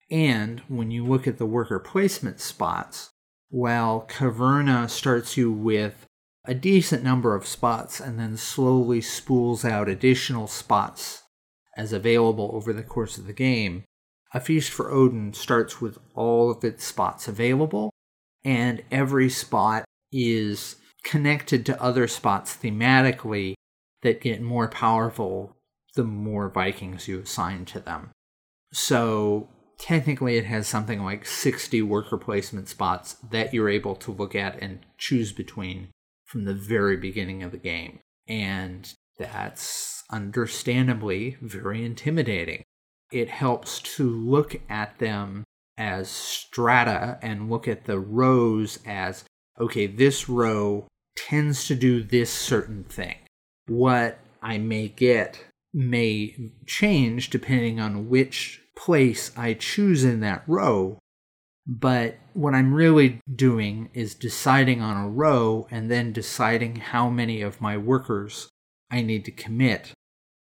And 0.10 0.62
when 0.68 0.92
you 0.92 1.06
look 1.06 1.28
at 1.28 1.38
the 1.38 1.46
worker 1.46 1.80
placement 1.80 2.40
spots, 2.40 3.10
while 3.50 4.06
Caverna 4.08 4.90
starts 4.90 5.36
you 5.38 5.52
with 5.52 6.06
a 6.46 6.54
decent 6.54 7.04
number 7.04 7.36
of 7.36 7.48
spots 7.48 8.00
and 8.00 8.20
then 8.20 8.38
slowly 8.38 9.02
spools 9.02 9.66
out 9.66 9.90
additional 9.90 10.48
spots 10.48 11.24
as 11.76 11.92
available 11.92 12.52
over 12.54 12.72
the 12.72 12.84
course 12.84 13.18
of 13.18 13.26
the 13.28 13.34
game, 13.34 13.84
A 14.34 14.40
Feast 14.40 14.72
for 14.72 14.92
Odin 14.92 15.34
starts 15.34 15.82
with 15.82 15.98
all 16.14 16.52
of 16.52 16.64
its 16.64 16.86
spots 16.86 17.28
available, 17.28 17.92
and 18.44 18.84
every 18.92 19.30
spot 19.30 19.86
is 20.12 20.76
connected 21.06 21.66
to 21.66 21.82
other 21.82 22.08
spots 22.08 22.58
thematically 22.58 23.54
that 24.02 24.20
get 24.20 24.42
more 24.42 24.68
powerful 24.68 25.56
the 25.96 26.04
more 26.04 26.50
Vikings 26.50 27.08
you 27.08 27.20
assign 27.20 27.64
to 27.66 27.80
them. 27.80 28.12
So 28.74 29.48
technically 29.80 30.36
it 30.36 30.46
has 30.46 30.68
something 30.68 31.02
like 31.02 31.26
60 31.26 31.82
worker 31.84 32.18
placement 32.18 32.68
spots 32.68 33.14
that 33.32 33.54
you're 33.54 33.70
able 33.70 33.96
to 33.96 34.12
look 34.12 34.36
at 34.36 34.62
and 34.62 34.80
choose 34.98 35.32
between 35.32 35.90
from 36.26 36.44
the 36.44 36.54
very 36.54 36.98
beginning 36.98 37.44
of 37.44 37.52
the 37.52 37.58
game. 37.58 38.00
And 38.28 38.92
that's 39.18 40.04
understandably 40.12 41.38
very 41.42 41.86
intimidating. 41.86 42.64
It 43.12 43.30
helps 43.30 43.80
to 43.96 44.10
look 44.10 44.60
at 44.68 45.00
them 45.00 45.44
as 45.78 46.10
strata 46.10 47.20
and 47.22 47.50
look 47.50 47.68
at 47.68 47.86
the 47.86 48.00
rows 48.00 48.80
as 48.86 49.24
okay, 49.60 49.88
this 49.88 50.28
row 50.28 50.86
tends 51.16 51.66
to 51.68 51.76
do 51.76 52.04
this 52.04 52.32
certain 52.32 52.84
thing. 52.84 53.16
What 53.68 54.20
I 54.42 54.58
may 54.58 54.88
get 54.90 55.44
may 55.74 56.52
change 56.66 57.30
depending 57.30 57.80
on 57.80 58.10
which 58.10 58.62
place 58.76 59.32
I 59.38 59.54
choose 59.54 60.04
in 60.04 60.20
that 60.22 60.44
row. 60.48 61.00
But 61.68 62.18
what 62.34 62.54
I'm 62.54 62.74
really 62.74 63.20
doing 63.34 63.90
is 63.94 64.14
deciding 64.14 64.82
on 64.82 65.04
a 65.04 65.10
row 65.10 65.68
and 65.72 65.90
then 65.90 66.14
deciding 66.14 66.76
how 66.76 67.10
many 67.10 67.42
of 67.42 67.60
my 67.60 67.76
workers 67.76 68.50
I 68.92 69.02
need 69.02 69.26
to 69.26 69.32
commit 69.32 69.94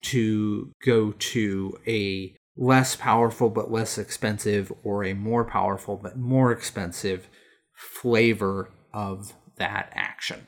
to 0.03 0.71
go 0.85 1.11
to 1.11 1.79
a 1.87 2.35
less 2.55 2.95
powerful 2.95 3.49
but 3.49 3.71
less 3.71 3.97
expensive 3.97 4.71
or 4.83 5.03
a 5.03 5.13
more 5.13 5.43
powerful 5.43 5.97
but 5.97 6.17
more 6.17 6.51
expensive 6.51 7.27
flavor 7.73 8.69
of 8.93 9.33
that 9.57 9.91
action. 9.93 10.45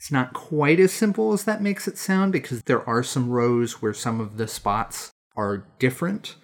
It's 0.00 0.10
not 0.10 0.32
quite 0.32 0.80
as 0.80 0.94
simple 0.94 1.34
as 1.34 1.44
that 1.44 1.60
makes 1.60 1.86
it 1.86 1.98
sound 1.98 2.32
because 2.32 2.62
there 2.62 2.88
are 2.88 3.02
some 3.02 3.28
rows 3.28 3.82
where 3.82 3.92
some 3.92 4.18
of 4.18 4.38
the 4.38 4.48
spots 4.48 5.12
are 5.36 5.66
different 5.78 6.36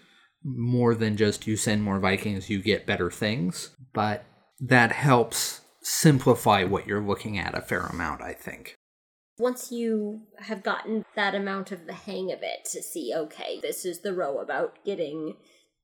more 0.44 0.94
than 0.94 1.16
just 1.16 1.46
you 1.46 1.56
send 1.56 1.82
more 1.82 1.98
Vikings, 1.98 2.50
you 2.50 2.60
get 2.60 2.84
better 2.84 3.10
things. 3.10 3.70
But 3.94 4.26
that 4.60 4.92
helps 4.92 5.62
simplify 5.80 6.64
what 6.64 6.86
you're 6.86 7.00
looking 7.00 7.38
at 7.38 7.56
a 7.56 7.62
fair 7.62 7.80
amount, 7.86 8.20
I 8.20 8.34
think. 8.34 8.74
Once 9.38 9.72
you 9.72 10.20
have 10.40 10.62
gotten 10.62 11.06
that 11.14 11.34
amount 11.34 11.72
of 11.72 11.86
the 11.86 11.94
hang 11.94 12.30
of 12.30 12.40
it 12.42 12.66
to 12.72 12.82
see, 12.82 13.14
okay, 13.16 13.58
this 13.62 13.86
is 13.86 14.00
the 14.00 14.12
row 14.12 14.38
about 14.38 14.84
getting 14.84 15.34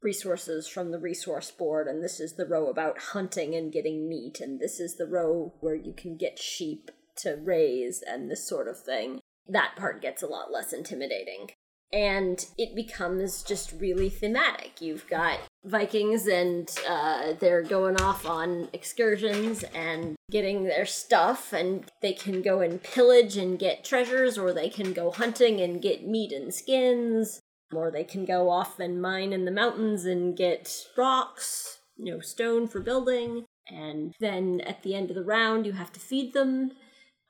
resources 0.02 0.68
from 0.68 0.90
the 0.90 0.98
resource 0.98 1.50
board, 1.50 1.88
and 1.88 2.04
this 2.04 2.20
is 2.20 2.34
the 2.34 2.46
row 2.46 2.68
about 2.68 2.98
hunting 2.98 3.54
and 3.54 3.72
getting 3.72 4.10
meat, 4.10 4.40
and 4.40 4.60
this 4.60 4.78
is 4.78 4.96
the 4.98 5.06
row 5.06 5.54
where 5.60 5.74
you 5.74 5.94
can 5.94 6.18
get 6.18 6.38
sheep 6.38 6.90
to 7.18 7.38
raise 7.42 8.02
and 8.02 8.30
this 8.30 8.46
sort 8.48 8.68
of 8.68 8.78
thing. 8.78 9.20
That 9.48 9.74
part 9.76 10.00
gets 10.00 10.22
a 10.22 10.28
lot 10.28 10.52
less 10.52 10.72
intimidating 10.72 11.50
and 11.92 12.46
it 12.56 12.74
becomes 12.74 13.42
just 13.42 13.74
really 13.78 14.08
thematic. 14.08 14.80
You've 14.80 15.06
got 15.08 15.40
Vikings 15.64 16.26
and 16.26 16.70
uh, 16.88 17.34
they're 17.38 17.62
going 17.62 18.00
off 18.00 18.24
on 18.24 18.68
excursions 18.72 19.62
and 19.74 20.14
getting 20.30 20.64
their 20.64 20.86
stuff, 20.86 21.52
and 21.52 21.90
they 22.00 22.14
can 22.14 22.40
go 22.40 22.60
and 22.60 22.82
pillage 22.82 23.36
and 23.36 23.58
get 23.58 23.84
treasures, 23.84 24.38
or 24.38 24.52
they 24.52 24.70
can 24.70 24.94
go 24.94 25.10
hunting 25.10 25.60
and 25.60 25.82
get 25.82 26.06
meat 26.06 26.32
and 26.32 26.54
skins, 26.54 27.40
or 27.72 27.90
they 27.90 28.04
can 28.04 28.24
go 28.24 28.48
off 28.48 28.80
and 28.80 29.02
mine 29.02 29.32
in 29.32 29.44
the 29.44 29.50
mountains 29.50 30.06
and 30.06 30.36
get 30.36 30.74
rocks, 30.96 31.80
you 31.98 32.06
know, 32.06 32.20
stone 32.20 32.66
for 32.66 32.80
building. 32.80 33.44
And 33.68 34.14
then 34.18 34.62
at 34.62 34.82
the 34.82 34.94
end 34.94 35.10
of 35.10 35.16
the 35.16 35.24
round, 35.24 35.66
you 35.66 35.72
have 35.72 35.92
to 35.92 36.00
feed 36.00 36.32
them 36.32 36.72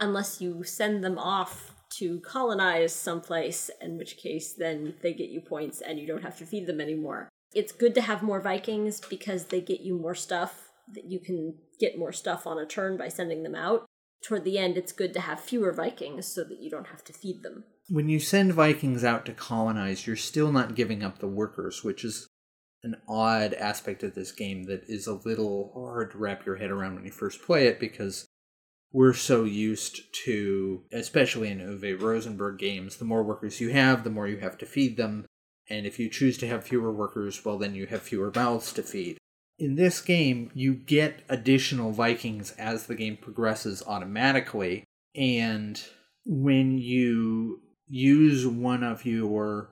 unless 0.03 0.41
you 0.41 0.65
send 0.65 1.03
them 1.03 1.17
off 1.17 1.75
to 1.89 2.19
colonize 2.21 2.93
someplace, 2.93 3.71
in 3.81 3.97
which 3.97 4.17
case 4.17 4.53
then 4.53 4.95
they 5.01 5.15
get 5.15 5.31
you 5.31 5.41
points 5.41 5.81
and 5.81 5.99
you 5.99 6.07
don't 6.07 6.23
have 6.23 6.37
to 6.39 6.45
feed 6.45 6.67
them 6.67 6.81
anymore. 6.81 7.29
It's 7.55 7.73
good 7.73 7.95
to 7.95 8.01
have 8.01 8.23
more 8.23 8.41
Vikings 8.41 9.01
because 9.01 9.47
they 9.47 9.61
get 9.61 9.81
you 9.81 9.97
more 9.97 10.15
stuff, 10.15 10.71
that 10.95 11.05
you 11.05 11.21
can 11.21 11.55
get 11.79 11.99
more 11.99 12.13
stuff 12.13 12.47
on 12.47 12.59
a 12.59 12.67
turn 12.67 12.97
by 12.97 13.09
sending 13.09 13.43
them 13.43 13.55
out. 13.55 13.87
Toward 14.25 14.45
the 14.45 14.59
end, 14.59 14.77
it's 14.77 14.93
good 14.93 15.13
to 15.15 15.21
have 15.21 15.41
fewer 15.41 15.73
Vikings 15.73 16.27
so 16.27 16.45
that 16.45 16.61
you 16.61 16.71
don't 16.71 16.89
have 16.89 17.05
to 17.05 17.13
feed 17.13 17.43
them. 17.43 17.65
When 17.89 18.09
you 18.09 18.19
send 18.21 18.55
Vikings 18.55 19.05
out 19.05 19.27
to 19.27 19.33
colonize, 19.33 20.07
you're 20.07 20.17
still 20.17 20.51
not 20.51 20.75
giving 20.75 21.03
up 21.03 21.19
the 21.19 21.29
workers, 21.29 21.85
which 21.85 22.05
is 22.05 22.27
an 22.83 22.97
odd 23.09 23.55
aspect 23.55 24.03
of 24.03 24.15
this 24.15 24.33
game 24.33 24.65
that 24.65 24.83
is 24.89 25.07
a 25.07 25.21
little 25.25 25.71
hard 25.75 26.11
to 26.13 26.19
wrap 26.19 26.45
your 26.47 26.57
head 26.57 26.71
around 26.71 26.95
when 26.95 27.05
you 27.05 27.13
first 27.13 27.43
play 27.43 27.67
it 27.67 27.79
because 27.79 28.27
we're 28.93 29.15
so 29.15 29.45
used 29.45 30.01
to, 30.25 30.83
especially 30.93 31.49
in 31.49 31.59
Uwe 31.59 32.01
Rosenberg 32.01 32.59
games, 32.59 32.97
the 32.97 33.05
more 33.05 33.23
workers 33.23 33.61
you 33.61 33.71
have, 33.71 34.05
the 34.05 34.11
more 34.11 34.29
you 34.29 34.39
have 34.39 34.59
to 34.59 34.67
feed 34.67 34.97
them. 34.97 35.27
And 35.71 35.87
if 35.87 35.99
you 35.99 36.11
choose 36.11 36.37
to 36.39 36.49
have 36.49 36.65
fewer 36.65 36.93
workers, 36.93 37.45
well, 37.45 37.59
then 37.59 37.75
you 37.75 37.87
have 37.87 38.03
fewer 38.03 38.31
mouths 38.35 38.73
to 38.75 38.83
feed. 38.83 39.17
In 39.59 39.77
this 39.77 40.01
game, 40.01 40.51
you 40.55 40.75
get 40.75 41.23
additional 41.29 41.93
Vikings 41.93 42.53
as 42.53 42.87
the 42.87 42.95
game 42.95 43.17
progresses 43.17 43.83
automatically. 43.87 44.85
And 45.15 45.81
when 46.25 46.79
you 46.79 47.61
use 47.89 48.47
one 48.47 48.83
of 48.83 49.07
your 49.07 49.71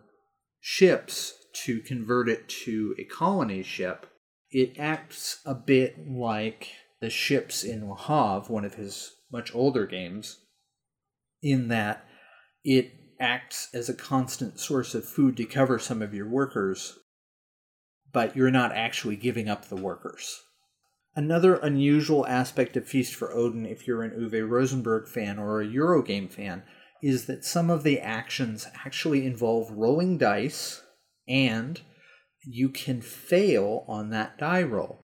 ships 0.60 1.34
to 1.64 1.80
convert 1.80 2.28
it 2.28 2.48
to 2.48 2.94
a 2.98 3.04
colony 3.04 3.62
ship, 3.62 4.06
it 4.50 4.78
acts 4.78 5.40
a 5.44 5.54
bit 5.54 6.08
like 6.08 6.68
the 7.00 7.10
ships 7.10 7.64
in 7.64 7.88
Le 7.88 8.44
one 8.48 8.64
of 8.64 8.74
his 8.74 9.12
much 9.32 9.54
older 9.54 9.86
games, 9.86 10.38
in 11.42 11.68
that 11.68 12.04
it 12.64 12.92
acts 13.18 13.68
as 13.74 13.88
a 13.88 13.94
constant 13.94 14.58
source 14.58 14.94
of 14.94 15.04
food 15.04 15.36
to 15.36 15.44
cover 15.44 15.78
some 15.78 16.02
of 16.02 16.14
your 16.14 16.28
workers, 16.28 16.98
but 18.12 18.36
you're 18.36 18.50
not 18.50 18.72
actually 18.72 19.16
giving 19.16 19.48
up 19.48 19.66
the 19.66 19.76
workers. 19.76 20.42
Another 21.14 21.56
unusual 21.56 22.26
aspect 22.26 22.76
of 22.76 22.86
Feast 22.86 23.14
for 23.14 23.32
Odin, 23.32 23.66
if 23.66 23.86
you're 23.86 24.02
an 24.02 24.12
Uwe 24.12 24.48
Rosenberg 24.48 25.08
fan 25.08 25.38
or 25.38 25.60
a 25.60 25.66
Eurogame 25.66 26.30
fan, 26.30 26.62
is 27.02 27.26
that 27.26 27.44
some 27.44 27.70
of 27.70 27.82
the 27.82 27.98
actions 27.98 28.66
actually 28.84 29.26
involve 29.26 29.70
rolling 29.70 30.18
dice 30.18 30.82
and 31.26 31.80
you 32.44 32.68
can 32.68 33.00
fail 33.00 33.84
on 33.88 34.10
that 34.10 34.38
die 34.38 34.62
roll. 34.62 35.00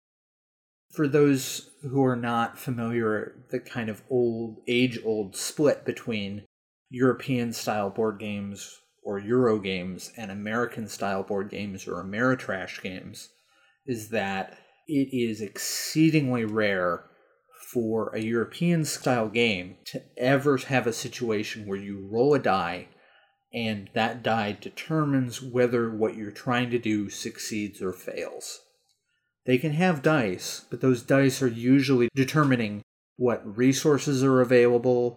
For 0.94 1.08
those 1.08 1.72
who 1.90 2.04
are 2.04 2.16
not 2.16 2.58
familiar, 2.58 3.36
the 3.52 3.60
kind 3.60 3.90
of 3.90 4.02
old, 4.10 4.58
age 4.68 5.00
old 5.06 5.36
split 5.36 5.86
between 5.86 6.44
European 6.90 7.54
style 7.54 7.90
board 7.90 8.20
games 8.20 8.80
or 9.04 9.20
Euro 9.20 9.60
games 9.60 10.12
and 10.18 10.32
American 10.32 10.88
style 10.88 11.24
board 11.24 11.50
games 11.50 11.88
or 11.88 12.04
Ameritrash 12.04 12.82
games 12.82 13.30
is 13.86 14.10
that 14.10 14.58
it 14.88 15.10
is 15.12 15.42
exceedingly 15.42 16.44
rare 16.44 17.06
for 17.72 18.14
a 18.16 18.22
European 18.22 18.86
style 18.86 19.28
game 19.28 19.78
to 19.86 20.02
ever 20.18 20.58
have 20.58 20.88
a 20.88 20.94
situation 20.94 21.68
where 21.68 21.78
you 21.78 22.08
roll 22.12 22.34
a 22.34 22.40
die 22.40 22.88
and 23.54 23.90
that 23.94 24.22
die 24.22 24.58
determines 24.60 25.42
whether 25.42 25.90
what 25.90 26.16
you're 26.16 26.32
trying 26.32 26.70
to 26.70 26.80
do 26.80 27.10
succeeds 27.10 27.82
or 27.82 27.94
fails. 27.94 28.62
They 29.46 29.58
can 29.58 29.74
have 29.74 30.02
dice, 30.02 30.66
but 30.70 30.82
those 30.82 31.04
dice 31.04 31.42
are 31.42 31.48
usually 31.48 32.10
determining 32.16 32.82
what 33.18 33.58
resources 33.58 34.24
are 34.24 34.42
available, 34.42 35.16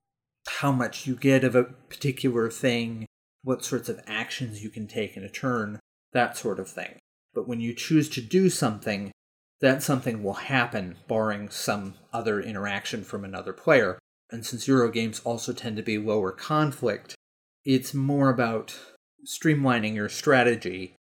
how 0.61 0.71
much 0.71 1.07
you 1.07 1.17
get 1.17 1.45
of 1.45 1.55
a 1.55 1.65
particular 1.65 2.51
thing, 2.51 3.07
what 3.43 3.65
sorts 3.65 3.89
of 3.89 4.01
actions 4.07 4.63
you 4.63 4.71
can 4.71 4.87
take 4.87 5.17
in 5.17 5.25
a 5.25 5.29
turn, 5.29 5.81
that 6.13 6.37
sort 6.37 6.61
of 6.61 6.69
thing. 6.69 6.99
But 7.35 7.49
when 7.49 7.61
you 7.61 7.75
choose 7.75 8.09
to 8.11 8.21
do 8.21 8.51
something, 8.51 9.13
that 9.61 9.83
something 9.83 10.23
will 10.23 10.35
happen, 10.35 10.97
barring 11.09 11.49
some 11.49 11.95
other 12.13 12.41
interaction 12.41 13.03
from 13.05 13.25
another 13.25 13.53
player. 13.53 13.99
And 14.31 14.45
since 14.45 14.69
Eurogames 14.69 15.21
also 15.25 15.53
tend 15.53 15.77
to 15.79 15.83
be 15.83 15.99
lower 15.99 16.33
conflict, 16.33 17.15
it's 17.65 17.95
more 17.95 18.29
about 18.29 18.79
streamlining 19.27 19.95
your 19.95 20.09
strategy 20.09 20.95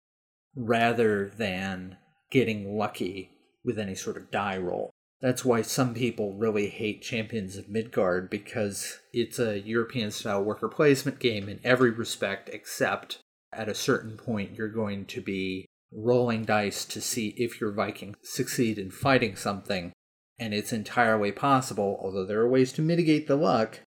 rather 0.56 1.28
than 1.28 1.99
getting 2.30 2.76
lucky 2.76 3.30
with 3.64 3.78
any 3.78 3.94
sort 3.94 4.16
of 4.16 4.30
die 4.30 4.56
roll. 4.56 4.90
That's 5.20 5.44
why 5.44 5.62
some 5.62 5.94
people 5.94 6.35
really 6.35 6.68
hate 6.68 7.02
Champions 7.02 7.56
of 7.56 7.68
Midgard 7.68 8.30
because 8.30 9.00
it's 9.12 9.38
a 9.38 9.61
European 9.61 10.11
style 10.12 10.42
worker 10.44 10.68
placement 10.68 11.18
game 11.18 11.49
in 11.49 11.61
every 11.64 11.90
respect, 11.90 12.49
except 12.52 13.18
at 13.52 13.68
a 13.68 13.75
certain 13.75 14.16
point 14.16 14.54
you're 14.54 14.68
going 14.68 15.06
to 15.06 15.20
be 15.20 15.66
rolling 15.92 16.44
dice 16.44 16.85
to 16.85 17.00
see 17.00 17.35
if 17.37 17.61
your 17.61 17.73
Vikings 17.73 18.16
succeed 18.23 18.78
in 18.78 18.90
fighting 18.90 19.35
something. 19.35 19.92
And 20.38 20.54
it's 20.54 20.73
entirely 20.73 21.32
possible, 21.32 21.99
although 22.00 22.26
there 22.26 22.40
are 22.40 22.49
ways 22.49 22.73
to 22.75 22.82
mitigate 22.82 23.26
the 23.26 23.35
luck, 23.35 23.80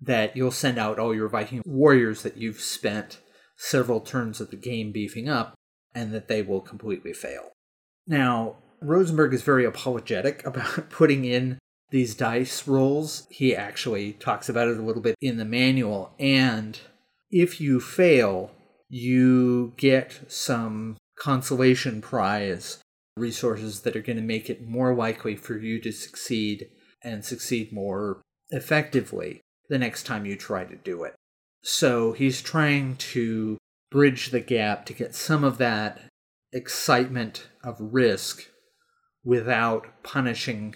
that 0.00 0.36
you'll 0.36 0.52
send 0.52 0.78
out 0.78 1.00
all 1.00 1.14
your 1.14 1.28
Viking 1.28 1.62
warriors 1.66 2.22
that 2.22 2.36
you've 2.36 2.60
spent 2.60 3.18
several 3.56 4.00
turns 4.00 4.40
of 4.40 4.50
the 4.50 4.56
game 4.56 4.92
beefing 4.92 5.28
up, 5.28 5.54
and 5.94 6.14
that 6.14 6.28
they 6.28 6.42
will 6.42 6.60
completely 6.60 7.12
fail. 7.12 7.50
Now, 8.06 8.56
Rosenberg 8.80 9.34
is 9.34 9.42
very 9.42 9.64
apologetic 9.64 10.44
about 10.44 10.90
putting 10.90 11.24
in 11.24 11.58
these 11.90 12.14
dice 12.14 12.66
rolls. 12.66 13.26
He 13.30 13.54
actually 13.54 14.12
talks 14.14 14.48
about 14.48 14.68
it 14.68 14.78
a 14.78 14.82
little 14.82 15.02
bit 15.02 15.16
in 15.20 15.36
the 15.36 15.44
manual. 15.44 16.14
And 16.18 16.78
if 17.30 17.60
you 17.60 17.80
fail, 17.80 18.52
you 18.88 19.74
get 19.76 20.20
some 20.28 20.96
consolation 21.18 22.00
prize 22.00 22.78
resources 23.16 23.82
that 23.82 23.96
are 23.96 24.02
going 24.02 24.16
to 24.16 24.22
make 24.22 24.48
it 24.48 24.66
more 24.66 24.94
likely 24.94 25.36
for 25.36 25.58
you 25.58 25.80
to 25.80 25.92
succeed 25.92 26.68
and 27.02 27.24
succeed 27.24 27.72
more 27.72 28.22
effectively 28.50 29.40
the 29.68 29.78
next 29.78 30.04
time 30.04 30.26
you 30.26 30.36
try 30.36 30.64
to 30.64 30.76
do 30.76 31.04
it. 31.04 31.14
So 31.62 32.12
he's 32.12 32.40
trying 32.40 32.96
to 32.96 33.58
bridge 33.90 34.30
the 34.30 34.40
gap 34.40 34.86
to 34.86 34.92
get 34.92 35.14
some 35.14 35.44
of 35.44 35.58
that 35.58 36.00
excitement 36.52 37.48
of 37.62 37.76
risk 37.80 38.48
without 39.24 40.02
punishing 40.02 40.74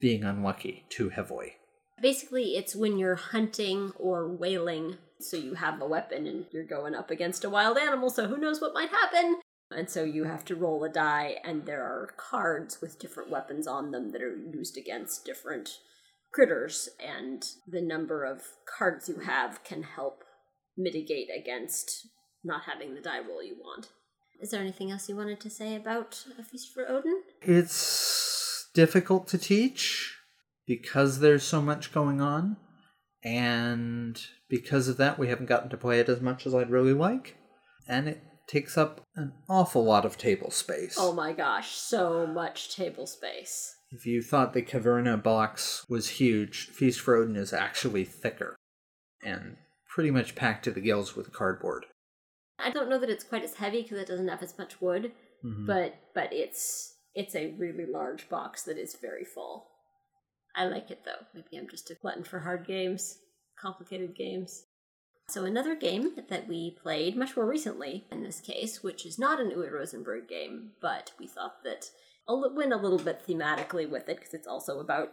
being 0.00 0.24
unlucky 0.24 0.84
too 0.88 1.10
heavily. 1.10 1.54
Basically, 2.00 2.56
it's 2.56 2.74
when 2.74 2.98
you're 2.98 3.16
hunting 3.16 3.92
or 3.98 4.28
whaling, 4.28 4.96
so 5.20 5.36
you 5.36 5.54
have 5.54 5.80
a 5.80 5.86
weapon 5.86 6.26
and 6.26 6.46
you're 6.50 6.64
going 6.64 6.94
up 6.94 7.10
against 7.10 7.44
a 7.44 7.50
wild 7.50 7.76
animal, 7.76 8.08
so 8.08 8.26
who 8.26 8.38
knows 8.38 8.60
what 8.60 8.72
might 8.72 8.88
happen. 8.88 9.40
And 9.70 9.88
so 9.88 10.02
you 10.02 10.24
have 10.24 10.44
to 10.46 10.56
roll 10.56 10.82
a 10.82 10.88
die, 10.88 11.36
and 11.44 11.66
there 11.66 11.82
are 11.82 12.14
cards 12.16 12.80
with 12.80 12.98
different 12.98 13.30
weapons 13.30 13.66
on 13.66 13.90
them 13.90 14.10
that 14.10 14.22
are 14.22 14.36
used 14.36 14.76
against 14.76 15.24
different 15.24 15.78
critters, 16.32 16.88
and 16.98 17.44
the 17.68 17.82
number 17.82 18.24
of 18.24 18.42
cards 18.78 19.08
you 19.08 19.20
have 19.20 19.62
can 19.62 19.82
help 19.82 20.24
mitigate 20.76 21.28
against 21.36 22.08
not 22.42 22.62
having 22.64 22.94
the 22.94 23.00
die 23.00 23.20
roll 23.20 23.42
you 23.42 23.56
want. 23.60 23.88
Is 24.40 24.50
there 24.50 24.60
anything 24.60 24.90
else 24.90 25.08
you 25.08 25.16
wanted 25.16 25.40
to 25.40 25.50
say 25.50 25.76
about 25.76 26.24
A 26.38 26.42
Feast 26.42 26.72
for 26.72 26.88
Odin? 26.88 27.22
It's 27.42 28.70
difficult 28.74 29.28
to 29.28 29.38
teach 29.38 30.16
because 30.66 31.20
there's 31.20 31.42
so 31.42 31.60
much 31.60 31.92
going 31.92 32.20
on, 32.22 32.56
and 33.22 34.20
because 34.48 34.88
of 34.88 34.96
that, 34.96 35.18
we 35.18 35.28
haven't 35.28 35.46
gotten 35.46 35.68
to 35.70 35.76
play 35.76 36.00
it 36.00 36.08
as 36.08 36.20
much 36.20 36.46
as 36.46 36.54
I'd 36.54 36.70
really 36.70 36.94
like. 36.94 37.36
And 37.86 38.08
it 38.08 38.22
takes 38.46 38.78
up 38.78 39.02
an 39.14 39.32
awful 39.48 39.84
lot 39.84 40.06
of 40.06 40.16
table 40.16 40.50
space. 40.50 40.96
Oh 40.98 41.12
my 41.12 41.32
gosh, 41.32 41.72
so 41.72 42.26
much 42.26 42.74
table 42.74 43.06
space. 43.06 43.74
If 43.90 44.06
you 44.06 44.22
thought 44.22 44.54
the 44.54 44.62
Caverna 44.62 45.22
box 45.22 45.84
was 45.88 46.08
huge, 46.08 46.68
Feast 46.68 47.00
for 47.00 47.16
Odin 47.16 47.36
is 47.36 47.52
actually 47.52 48.04
thicker 48.04 48.56
and 49.22 49.56
pretty 49.88 50.10
much 50.10 50.34
packed 50.34 50.64
to 50.64 50.70
the 50.70 50.80
gills 50.80 51.14
with 51.14 51.32
cardboard. 51.32 51.84
I 52.62 52.70
don't 52.70 52.88
know 52.88 52.98
that 52.98 53.10
it's 53.10 53.24
quite 53.24 53.44
as 53.44 53.54
heavy 53.54 53.82
because 53.82 53.98
it 53.98 54.08
doesn't 54.08 54.28
have 54.28 54.42
as 54.42 54.58
much 54.58 54.80
wood, 54.80 55.12
mm-hmm. 55.44 55.66
but 55.66 55.94
but 56.14 56.32
it's 56.32 56.94
it's 57.14 57.34
a 57.34 57.54
really 57.58 57.86
large 57.86 58.28
box 58.28 58.62
that 58.64 58.78
is 58.78 58.96
very 59.00 59.24
full. 59.24 59.68
I 60.54 60.66
like 60.66 60.90
it 60.90 61.00
though. 61.04 61.26
Maybe 61.34 61.58
I'm 61.58 61.68
just 61.68 61.90
a 61.90 61.94
glutton 61.94 62.24
for 62.24 62.40
hard 62.40 62.66
games, 62.66 63.18
complicated 63.60 64.14
games. 64.16 64.64
So 65.28 65.44
another 65.44 65.76
game 65.76 66.16
that 66.28 66.48
we 66.48 66.76
played 66.82 67.16
much 67.16 67.36
more 67.36 67.46
recently 67.46 68.06
in 68.10 68.24
this 68.24 68.40
case, 68.40 68.82
which 68.82 69.06
is 69.06 69.18
not 69.18 69.40
an 69.40 69.52
Uwe 69.52 69.70
Rosenberg 69.70 70.28
game, 70.28 70.72
but 70.80 71.12
we 71.20 71.28
thought 71.28 71.62
that 71.62 71.88
I'll 72.28 72.52
win 72.54 72.72
a 72.72 72.76
little 72.76 72.98
bit 72.98 73.22
thematically 73.26 73.88
with 73.88 74.08
it 74.08 74.16
because 74.16 74.34
it's 74.34 74.48
also 74.48 74.80
about 74.80 75.12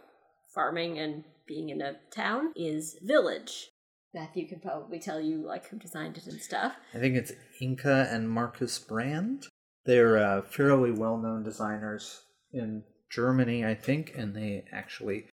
farming 0.52 0.98
and 0.98 1.22
being 1.46 1.68
in 1.68 1.80
a 1.80 1.96
town, 2.10 2.52
is 2.56 2.96
Village. 3.02 3.70
Matthew 4.18 4.48
can 4.48 4.58
probably 4.58 4.98
tell 4.98 5.20
you 5.20 5.46
like 5.46 5.68
who 5.68 5.78
designed 5.78 6.18
it 6.18 6.26
and 6.26 6.40
stuff. 6.40 6.72
I 6.92 6.98
think 6.98 7.14
it's 7.14 7.30
Inka 7.62 8.12
and 8.12 8.28
Markus 8.28 8.76
Brand. 8.76 9.46
They're 9.84 10.18
uh, 10.18 10.42
fairly 10.42 10.90
well-known 10.90 11.44
designers 11.44 12.22
in 12.52 12.82
Germany, 13.12 13.64
I 13.64 13.76
think, 13.76 14.12
and 14.16 14.34
they 14.34 14.64
actually 14.72 15.26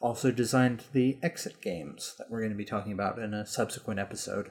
also 0.00 0.32
designed 0.32 0.82
the 0.92 1.18
exit 1.22 1.62
games 1.62 2.16
that 2.18 2.30
we're 2.30 2.40
going 2.40 2.50
to 2.50 2.56
be 2.56 2.64
talking 2.64 2.92
about 2.92 3.20
in 3.20 3.32
a 3.32 3.46
subsequent 3.46 4.00
episode. 4.00 4.50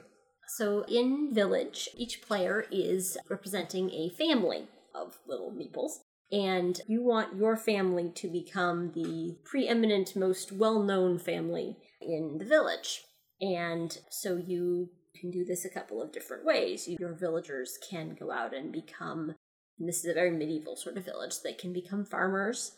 So, 0.56 0.86
in 0.88 1.34
Village, 1.34 1.90
each 1.94 2.22
player 2.22 2.64
is 2.72 3.18
representing 3.28 3.90
a 3.90 4.08
family 4.16 4.68
of 4.94 5.18
little 5.28 5.52
meeples, 5.52 5.98
and 6.32 6.80
you 6.88 7.02
want 7.02 7.36
your 7.36 7.58
family 7.58 8.10
to 8.14 8.28
become 8.28 8.92
the 8.94 9.36
preeminent, 9.44 10.16
most 10.16 10.50
well 10.50 10.82
known 10.82 11.18
family 11.18 11.76
in 12.00 12.38
the 12.38 12.46
village. 12.46 13.02
And 13.42 13.96
so, 14.08 14.36
you 14.36 14.88
can 15.20 15.30
do 15.30 15.44
this 15.44 15.66
a 15.66 15.70
couple 15.70 16.00
of 16.00 16.12
different 16.12 16.46
ways. 16.46 16.88
Your 16.88 17.12
villagers 17.12 17.78
can 17.90 18.16
go 18.18 18.30
out 18.30 18.54
and 18.54 18.72
become, 18.72 19.34
and 19.78 19.86
this 19.88 19.98
is 19.98 20.10
a 20.10 20.14
very 20.14 20.30
medieval 20.30 20.76
sort 20.76 20.96
of 20.96 21.04
village, 21.04 21.34
they 21.44 21.52
can 21.52 21.74
become 21.74 22.06
farmers 22.06 22.72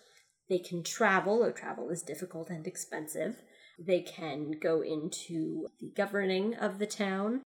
they 0.49 0.59
can 0.59 0.83
travel, 0.83 1.41
though 1.41 1.53
travel 1.53 1.91
is 1.91 2.03
difficult 2.03 2.51
and 2.51 2.67
expensive. 2.67 3.43
They 3.79 4.03
can 4.03 4.53
go 4.61 4.83
into 4.83 5.69
the 5.81 5.91
governing 5.97 6.55
of 6.55 6.79
the 6.79 6.87
town. 6.87 7.43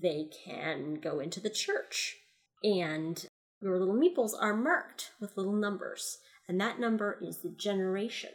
They 0.00 0.28
can 0.44 0.94
go 0.94 1.18
into 1.18 1.40
the 1.40 1.50
church. 1.50 2.16
And 2.62 3.24
your 3.60 3.78
little 3.78 3.94
meeples 3.94 4.30
are 4.40 4.56
marked 4.56 5.10
with 5.20 5.36
little 5.36 5.56
numbers. 5.56 6.18
And 6.48 6.60
that 6.60 6.78
number 6.78 7.18
is 7.20 7.42
the 7.42 7.50
generation. 7.50 8.30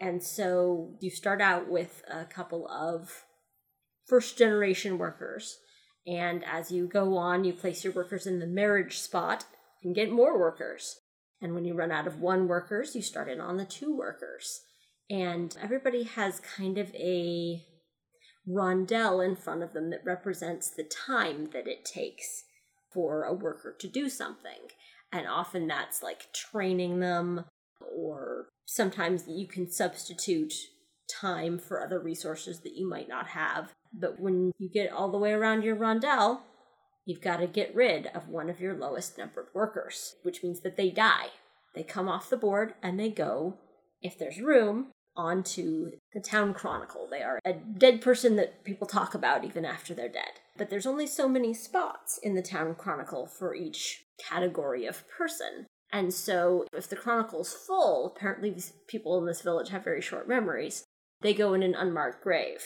And 0.00 0.22
so 0.22 0.94
you 1.00 1.10
start 1.10 1.42
out 1.42 1.68
with 1.68 2.02
a 2.10 2.24
couple 2.24 2.66
of 2.68 3.24
first 4.10 4.36
generation 4.36 4.98
workers. 4.98 5.60
And 6.04 6.44
as 6.44 6.72
you 6.72 6.88
go 6.88 7.16
on, 7.16 7.44
you 7.44 7.52
place 7.52 7.84
your 7.84 7.92
workers 7.92 8.26
in 8.26 8.40
the 8.40 8.46
marriage 8.46 8.98
spot 8.98 9.44
and 9.84 9.94
get 9.94 10.10
more 10.10 10.38
workers. 10.38 10.96
And 11.40 11.54
when 11.54 11.64
you 11.64 11.74
run 11.74 11.92
out 11.92 12.08
of 12.08 12.20
one 12.20 12.48
workers, 12.48 12.96
you 12.96 13.02
start 13.02 13.28
in 13.28 13.40
on 13.40 13.56
the 13.56 13.64
two 13.64 13.96
workers. 13.96 14.62
And 15.08 15.56
everybody 15.62 16.02
has 16.02 16.40
kind 16.40 16.76
of 16.76 16.92
a 16.94 17.62
rondel 18.48 19.24
in 19.24 19.36
front 19.36 19.62
of 19.62 19.72
them 19.72 19.90
that 19.90 20.04
represents 20.04 20.70
the 20.70 20.84
time 20.84 21.50
that 21.52 21.68
it 21.68 21.84
takes 21.84 22.44
for 22.92 23.22
a 23.22 23.32
worker 23.32 23.76
to 23.78 23.86
do 23.86 24.08
something. 24.08 24.68
And 25.12 25.28
often 25.28 25.68
that's 25.68 26.02
like 26.02 26.32
training 26.32 26.98
them 26.98 27.44
or 27.96 28.48
sometimes 28.66 29.24
you 29.28 29.46
can 29.46 29.70
substitute 29.70 30.52
time 31.08 31.58
for 31.58 31.80
other 31.80 32.00
resources 32.00 32.60
that 32.60 32.76
you 32.76 32.88
might 32.88 33.08
not 33.08 33.28
have. 33.28 33.72
But 33.92 34.20
when 34.20 34.52
you 34.58 34.68
get 34.68 34.92
all 34.92 35.10
the 35.10 35.18
way 35.18 35.32
around 35.32 35.64
your 35.64 35.76
rondel, 35.76 36.40
you've 37.04 37.20
got 37.20 37.38
to 37.38 37.46
get 37.46 37.74
rid 37.74 38.06
of 38.08 38.28
one 38.28 38.48
of 38.48 38.60
your 38.60 38.74
lowest 38.74 39.18
numbered 39.18 39.48
workers, 39.54 40.16
which 40.22 40.42
means 40.42 40.60
that 40.60 40.76
they 40.76 40.90
die. 40.90 41.28
They 41.74 41.82
come 41.82 42.08
off 42.08 42.30
the 42.30 42.36
board 42.36 42.74
and 42.82 42.98
they 42.98 43.10
go, 43.10 43.58
if 44.02 44.18
there's 44.18 44.40
room, 44.40 44.92
onto 45.16 45.90
the 46.14 46.20
town 46.20 46.54
chronicle. 46.54 47.08
They 47.10 47.22
are 47.22 47.40
a 47.44 47.52
dead 47.52 48.00
person 48.00 48.36
that 48.36 48.64
people 48.64 48.86
talk 48.86 49.14
about 49.14 49.44
even 49.44 49.64
after 49.64 49.92
they're 49.94 50.08
dead. 50.08 50.40
But 50.56 50.70
there's 50.70 50.86
only 50.86 51.06
so 51.06 51.28
many 51.28 51.52
spots 51.52 52.18
in 52.22 52.34
the 52.34 52.42
town 52.42 52.74
chronicle 52.74 53.26
for 53.26 53.54
each 53.54 54.04
category 54.18 54.86
of 54.86 55.04
person. 55.08 55.66
And 55.92 56.14
so 56.14 56.66
if 56.72 56.88
the 56.88 56.96
chronicle's 56.96 57.52
full, 57.52 58.14
apparently 58.14 58.50
these 58.50 58.72
people 58.86 59.18
in 59.18 59.26
this 59.26 59.42
village 59.42 59.70
have 59.70 59.84
very 59.84 60.00
short 60.00 60.28
memories, 60.28 60.84
they 61.20 61.34
go 61.34 61.54
in 61.54 61.62
an 61.62 61.74
unmarked 61.74 62.22
grave. 62.22 62.62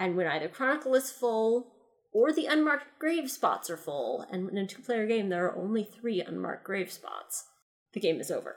And 0.00 0.16
when 0.16 0.26
either 0.26 0.48
chronicle 0.48 0.94
is 0.94 1.10
full 1.10 1.74
or 2.10 2.32
the 2.32 2.46
unmarked 2.46 2.98
grave 2.98 3.30
spots 3.30 3.68
are 3.68 3.76
full, 3.76 4.26
and 4.32 4.48
in 4.48 4.56
a 4.56 4.66
two 4.66 4.80
player 4.80 5.06
game 5.06 5.28
there 5.28 5.44
are 5.44 5.56
only 5.56 5.84
three 5.84 6.22
unmarked 6.22 6.64
grave 6.64 6.90
spots, 6.90 7.44
the 7.92 8.00
game 8.00 8.18
is 8.18 8.30
over. 8.30 8.56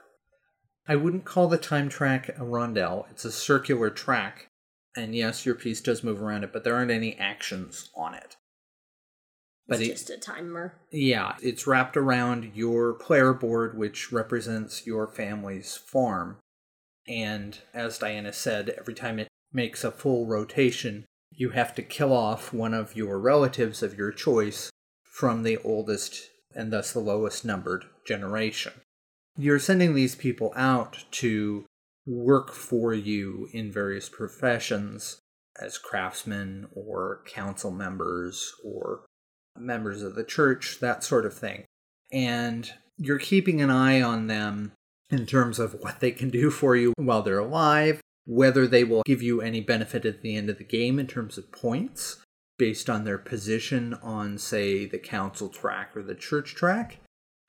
I 0.88 0.96
wouldn't 0.96 1.26
call 1.26 1.48
the 1.48 1.58
time 1.58 1.90
track 1.90 2.30
a 2.30 2.44
rondel. 2.44 3.06
It's 3.10 3.26
a 3.26 3.30
circular 3.30 3.90
track. 3.90 4.48
And 4.96 5.14
yes, 5.14 5.44
your 5.44 5.54
piece 5.54 5.82
does 5.82 6.02
move 6.02 6.22
around 6.22 6.44
it, 6.44 6.52
but 6.52 6.64
there 6.64 6.76
aren't 6.76 6.90
any 6.90 7.16
actions 7.18 7.90
on 7.94 8.14
it. 8.14 8.36
But 9.68 9.80
it's 9.80 9.88
it, 9.88 9.92
just 9.92 10.10
a 10.10 10.18
timer. 10.18 10.80
Yeah, 10.90 11.36
it's 11.42 11.66
wrapped 11.66 11.96
around 11.96 12.52
your 12.54 12.94
player 12.94 13.34
board, 13.34 13.76
which 13.76 14.12
represents 14.12 14.86
your 14.86 15.06
family's 15.08 15.76
farm. 15.76 16.38
And 17.06 17.58
as 17.74 17.98
Diana 17.98 18.32
said, 18.32 18.70
every 18.78 18.94
time 18.94 19.18
it 19.18 19.28
makes 19.52 19.84
a 19.84 19.90
full 19.90 20.26
rotation, 20.26 21.04
you 21.36 21.50
have 21.50 21.74
to 21.74 21.82
kill 21.82 22.12
off 22.12 22.52
one 22.52 22.74
of 22.74 22.96
your 22.96 23.18
relatives 23.18 23.82
of 23.82 23.96
your 23.96 24.12
choice 24.12 24.70
from 25.02 25.42
the 25.42 25.58
oldest 25.58 26.30
and 26.54 26.72
thus 26.72 26.92
the 26.92 27.00
lowest 27.00 27.44
numbered 27.44 27.84
generation. 28.06 28.72
You're 29.36 29.58
sending 29.58 29.94
these 29.94 30.14
people 30.14 30.52
out 30.54 31.04
to 31.12 31.64
work 32.06 32.52
for 32.52 32.94
you 32.94 33.48
in 33.52 33.72
various 33.72 34.08
professions 34.08 35.18
as 35.60 35.78
craftsmen 35.78 36.68
or 36.74 37.22
council 37.26 37.70
members 37.70 38.52
or 38.64 39.04
members 39.58 40.02
of 40.02 40.14
the 40.14 40.24
church, 40.24 40.78
that 40.80 41.02
sort 41.02 41.26
of 41.26 41.34
thing. 41.34 41.64
And 42.12 42.70
you're 42.96 43.18
keeping 43.18 43.60
an 43.60 43.70
eye 43.70 44.02
on 44.02 44.26
them 44.26 44.72
in 45.10 45.26
terms 45.26 45.58
of 45.58 45.74
what 45.80 46.00
they 46.00 46.10
can 46.10 46.30
do 46.30 46.50
for 46.50 46.76
you 46.76 46.92
while 46.96 47.22
they're 47.22 47.38
alive, 47.38 48.00
whether 48.26 48.66
they 48.66 48.84
will 48.84 49.02
give 49.04 49.22
you 49.22 49.40
any 49.40 49.60
benefit 49.60 50.04
at 50.04 50.22
the 50.22 50.36
end 50.36 50.48
of 50.48 50.58
the 50.58 50.64
game 50.64 50.98
in 50.98 51.06
terms 51.06 51.36
of 51.36 51.52
points 51.52 52.22
based 52.58 52.88
on 52.88 53.04
their 53.04 53.18
position 53.18 53.94
on, 54.02 54.38
say, 54.38 54.86
the 54.86 54.98
council 54.98 55.48
track 55.48 55.96
or 55.96 56.02
the 56.02 56.14
church 56.14 56.54
track, 56.54 56.98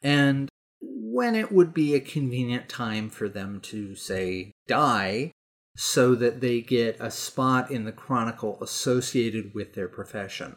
and 0.02 0.50
when 0.82 1.36
it 1.36 1.52
would 1.52 1.74
be 1.74 1.94
a 1.94 2.00
convenient 2.00 2.68
time 2.68 3.10
for 3.10 3.30
them 3.30 3.60
to, 3.62 3.96
say, 3.96 4.52
die 4.68 5.32
so 5.78 6.16
that 6.16 6.42
they 6.42 6.62
get 6.62 6.98
a 7.00 7.12
spot 7.12 7.70
in 7.70 7.84
the 7.84 7.92
chronicle 7.92 8.58
associated 8.62 9.54
with 9.54 9.74
their 9.74 9.88
profession. 9.88 10.56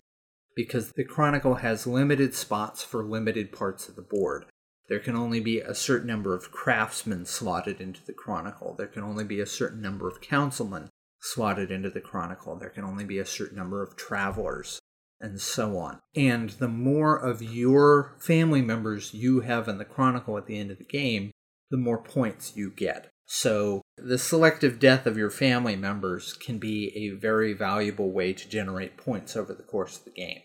Because 0.54 0.92
the 0.92 1.04
chronicle 1.04 1.56
has 1.56 1.86
limited 1.86 2.34
spots 2.34 2.82
for 2.82 3.04
limited 3.04 3.52
parts 3.52 3.88
of 3.88 3.96
the 3.96 4.02
board. 4.02 4.46
There 4.88 4.98
can 4.98 5.16
only 5.16 5.40
be 5.40 5.60
a 5.60 5.74
certain 5.74 6.06
number 6.06 6.34
of 6.34 6.50
craftsmen 6.50 7.26
slotted 7.26 7.80
into 7.80 8.04
the 8.04 8.14
chronicle. 8.14 8.74
There 8.74 8.86
can 8.86 9.02
only 9.02 9.24
be 9.24 9.40
a 9.40 9.46
certain 9.46 9.82
number 9.82 10.08
of 10.08 10.22
councilmen 10.22 10.88
slotted 11.20 11.70
into 11.70 11.90
the 11.90 12.00
chronicle. 12.00 12.56
There 12.56 12.70
can 12.70 12.84
only 12.84 13.04
be 13.04 13.18
a 13.18 13.26
certain 13.26 13.58
number 13.58 13.82
of 13.82 13.96
travelers, 13.96 14.80
and 15.20 15.40
so 15.40 15.76
on. 15.76 16.00
And 16.14 16.50
the 16.50 16.68
more 16.68 17.16
of 17.16 17.42
your 17.42 18.16
family 18.18 18.62
members 18.62 19.12
you 19.12 19.40
have 19.40 19.68
in 19.68 19.76
the 19.76 19.84
chronicle 19.84 20.38
at 20.38 20.46
the 20.46 20.58
end 20.58 20.70
of 20.70 20.78
the 20.78 20.84
game, 20.84 21.32
the 21.70 21.76
more 21.76 22.02
points 22.02 22.56
you 22.56 22.70
get. 22.70 23.10
So, 23.26 23.82
the 23.98 24.16
selective 24.16 24.78
death 24.78 25.06
of 25.06 25.18
your 25.18 25.28
family 25.28 25.76
members 25.76 26.32
can 26.32 26.58
be 26.58 26.96
a 26.96 27.10
very 27.10 27.52
valuable 27.52 28.10
way 28.10 28.32
to 28.32 28.48
generate 28.48 28.96
points 28.96 29.36
over 29.36 29.52
the 29.52 29.62
course 29.62 29.98
of 29.98 30.04
the 30.04 30.12
game. 30.12 30.40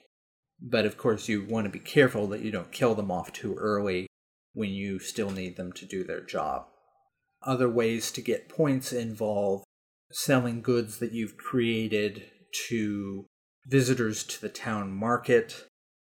But 0.62 0.86
of 0.86 0.98
course, 0.98 1.30
you 1.30 1.46
want 1.46 1.64
to 1.64 1.72
be 1.72 1.80
careful 1.80 2.28
that 2.28 2.42
you 2.42 2.52
don't 2.52 2.74
kill 2.74 2.94
them 2.94 3.10
off 3.10 3.32
too 3.32 3.56
early 3.56 4.08
when 4.54 4.70
you 4.70 5.00
still 5.00 5.32
need 5.32 5.58
them 5.58 5.72
to 5.74 5.86
do 5.86 6.04
their 6.04 6.22
job. 6.22 6.66
Other 7.42 7.70
ways 7.70 8.12
to 8.12 8.22
get 8.22 8.50
points 8.50 8.94
involve 8.94 9.63
selling 10.12 10.62
goods 10.62 11.00
that 11.00 11.12
you've 11.12 11.38
created 11.38 12.24
to 12.70 13.26
visitors 13.68 14.24
to 14.24 14.42
the 14.42 14.50
town 14.50 14.92
market. 14.92 15.66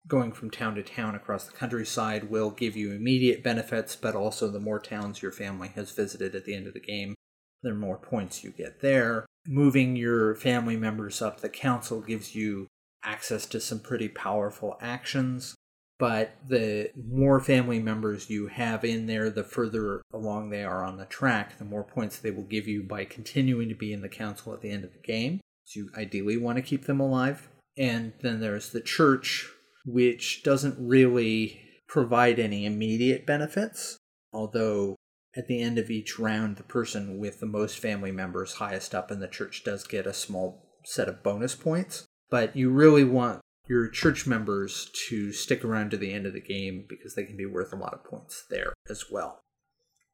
Going 0.08 0.32
from 0.32 0.50
town 0.50 0.76
to 0.76 0.84
town 0.84 1.14
across 1.16 1.46
the 1.46 1.54
countryside 1.54 2.30
will 2.30 2.50
give 2.50 2.76
you 2.76 2.94
immediate 2.94 3.44
benefits, 3.44 3.96
but 3.96 4.16
also 4.16 4.50
the 4.50 4.60
more 4.60 4.80
towns 4.80 5.22
your 5.22 5.32
family 5.32 5.70
has 5.76 5.92
visited 5.92 6.34
at 6.34 6.46
the 6.46 6.56
end 6.56 6.68
of 6.68 6.74
the 6.74 6.80
game, 6.80 7.14
the 7.62 7.74
more 7.74 7.98
points 7.98 8.44
you 8.44 8.52
get 8.52 8.82
there. 8.82 9.26
Moving 9.46 9.96
your 9.96 10.36
family 10.36 10.78
members 10.78 11.22
up 11.22 11.42
the 11.42 11.50
council 11.50 12.02
gives 12.02 12.34
you 12.34 12.68
access 13.04 13.46
to 13.48 13.60
some 13.60 13.80
pretty 13.80 14.08
powerful 14.08 14.78
actions 14.82 15.56
but 16.00 16.38
the 16.48 16.90
more 16.96 17.42
family 17.42 17.80
members 17.80 18.30
you 18.30 18.48
have 18.48 18.86
in 18.86 19.06
there, 19.06 19.30
the 19.30 19.44
further 19.44 20.02
along 20.14 20.50
they 20.50 20.64
are 20.64 20.84
on 20.84 20.98
the 20.98 21.06
track, 21.06 21.58
the 21.58 21.66
more 21.66 21.84
points 21.84 22.18
they 22.18 22.32
will 22.32 22.44
give 22.44 22.68
you 22.68 22.82
by 22.82 23.04
continuing 23.04 23.68
to 23.68 23.76
be 23.76 23.92
in 23.92 24.02
the 24.02 24.10
council 24.10 24.54
at 24.54 24.62
the 24.62 24.72
end 24.72 24.86
of 24.86 24.94
the 24.94 25.00
game. 25.00 25.42
So 25.66 25.82
you 25.82 25.90
ideally 25.96 26.38
want 26.38 26.56
to 26.56 26.62
keep 26.62 26.86
them 26.86 27.02
alive. 27.02 27.50
And 27.78 28.14
then 28.22 28.40
there's 28.40 28.72
the 28.72 28.82
church, 28.82 29.50
which 29.86 30.42
doesn't 30.42 30.78
really 30.80 31.62
provide 31.88 32.40
any 32.40 32.66
immediate 32.66 33.26
benefits, 33.26 33.98
although 34.32 34.96
at 35.36 35.48
the 35.48 35.62
end 35.62 35.78
of 35.78 35.92
each 35.92 36.18
round, 36.18 36.56
the 36.56 36.64
person 36.64 37.20
with 37.20 37.40
the 37.40 37.46
most 37.46 37.78
family 37.78 38.12
members 38.12 38.54
highest 38.54 38.96
up 38.96 39.12
in 39.12 39.20
the 39.20 39.28
church 39.28 39.64
does 39.64 39.84
get 39.84 40.08
a 40.08 40.14
small 40.14 40.66
set 40.86 41.10
of 41.10 41.24
bonus 41.24 41.56
points. 41.56 42.06
But 42.30 42.56
you 42.56 42.70
really 42.70 43.04
want 43.04 43.42
your 43.70 43.88
church 43.88 44.26
members 44.26 44.90
to 45.08 45.32
stick 45.32 45.64
around 45.64 45.92
to 45.92 45.98
the 45.98 46.12
end 46.12 46.26
of 46.26 46.34
the 46.34 46.42
game 46.42 46.86
because 46.90 47.14
they 47.14 47.24
can 47.24 47.38
be 47.38 47.46
worth 47.46 47.72
a 47.72 47.78
lot 47.78 47.94
of 47.94 48.04
points 48.04 48.44
there 48.50 48.74
as 48.90 49.06
well. 49.12 49.42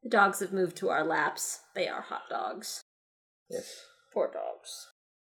The 0.04 0.10
dogs 0.10 0.42
have 0.42 0.54
moved 0.54 0.76
to 0.78 0.90
our 0.90 1.06
laps. 1.06 1.62
They 1.74 1.88
are 1.88 2.02
hot 2.02 2.24
dogs. 2.30 2.84
Yes. 3.50 3.86
Poor 4.14 4.30
dogs. 4.32 4.88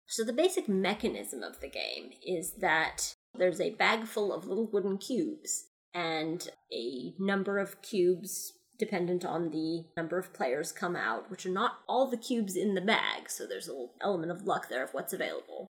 So, 0.05 0.23
the 0.23 0.34
basic 0.34 0.69
mechanism 0.69 1.41
of 1.41 1.62
the 1.62 1.69
game 1.69 2.12
is 2.25 2.55
that 2.60 3.15
there's 3.34 3.62
a 3.62 3.71
bag 3.71 4.05
full 4.05 4.34
of 4.34 4.45
little 4.45 4.69
wooden 4.71 4.97
cubes, 4.97 5.67
and 5.93 6.49
a 6.71 7.13
number 7.17 7.60
of 7.60 7.81
cubes, 7.81 8.53
dependent 8.77 9.25
on 9.25 9.51
the 9.51 9.86
number 9.95 10.19
of 10.19 10.34
players, 10.34 10.71
come 10.71 10.95
out, 10.95 11.31
which 11.31 11.45
are 11.45 11.51
not 11.51 11.79
all 11.88 12.10
the 12.10 12.17
cubes 12.17 12.55
in 12.57 12.75
the 12.75 12.81
bag, 12.81 13.29
so 13.29 13.45
there's 13.47 13.67
a 13.67 13.71
little 13.71 13.93
element 14.01 14.31
of 14.31 14.43
luck 14.43 14.67
there 14.69 14.84
of 14.84 14.93
what's 14.93 15.13
available. 15.13 15.67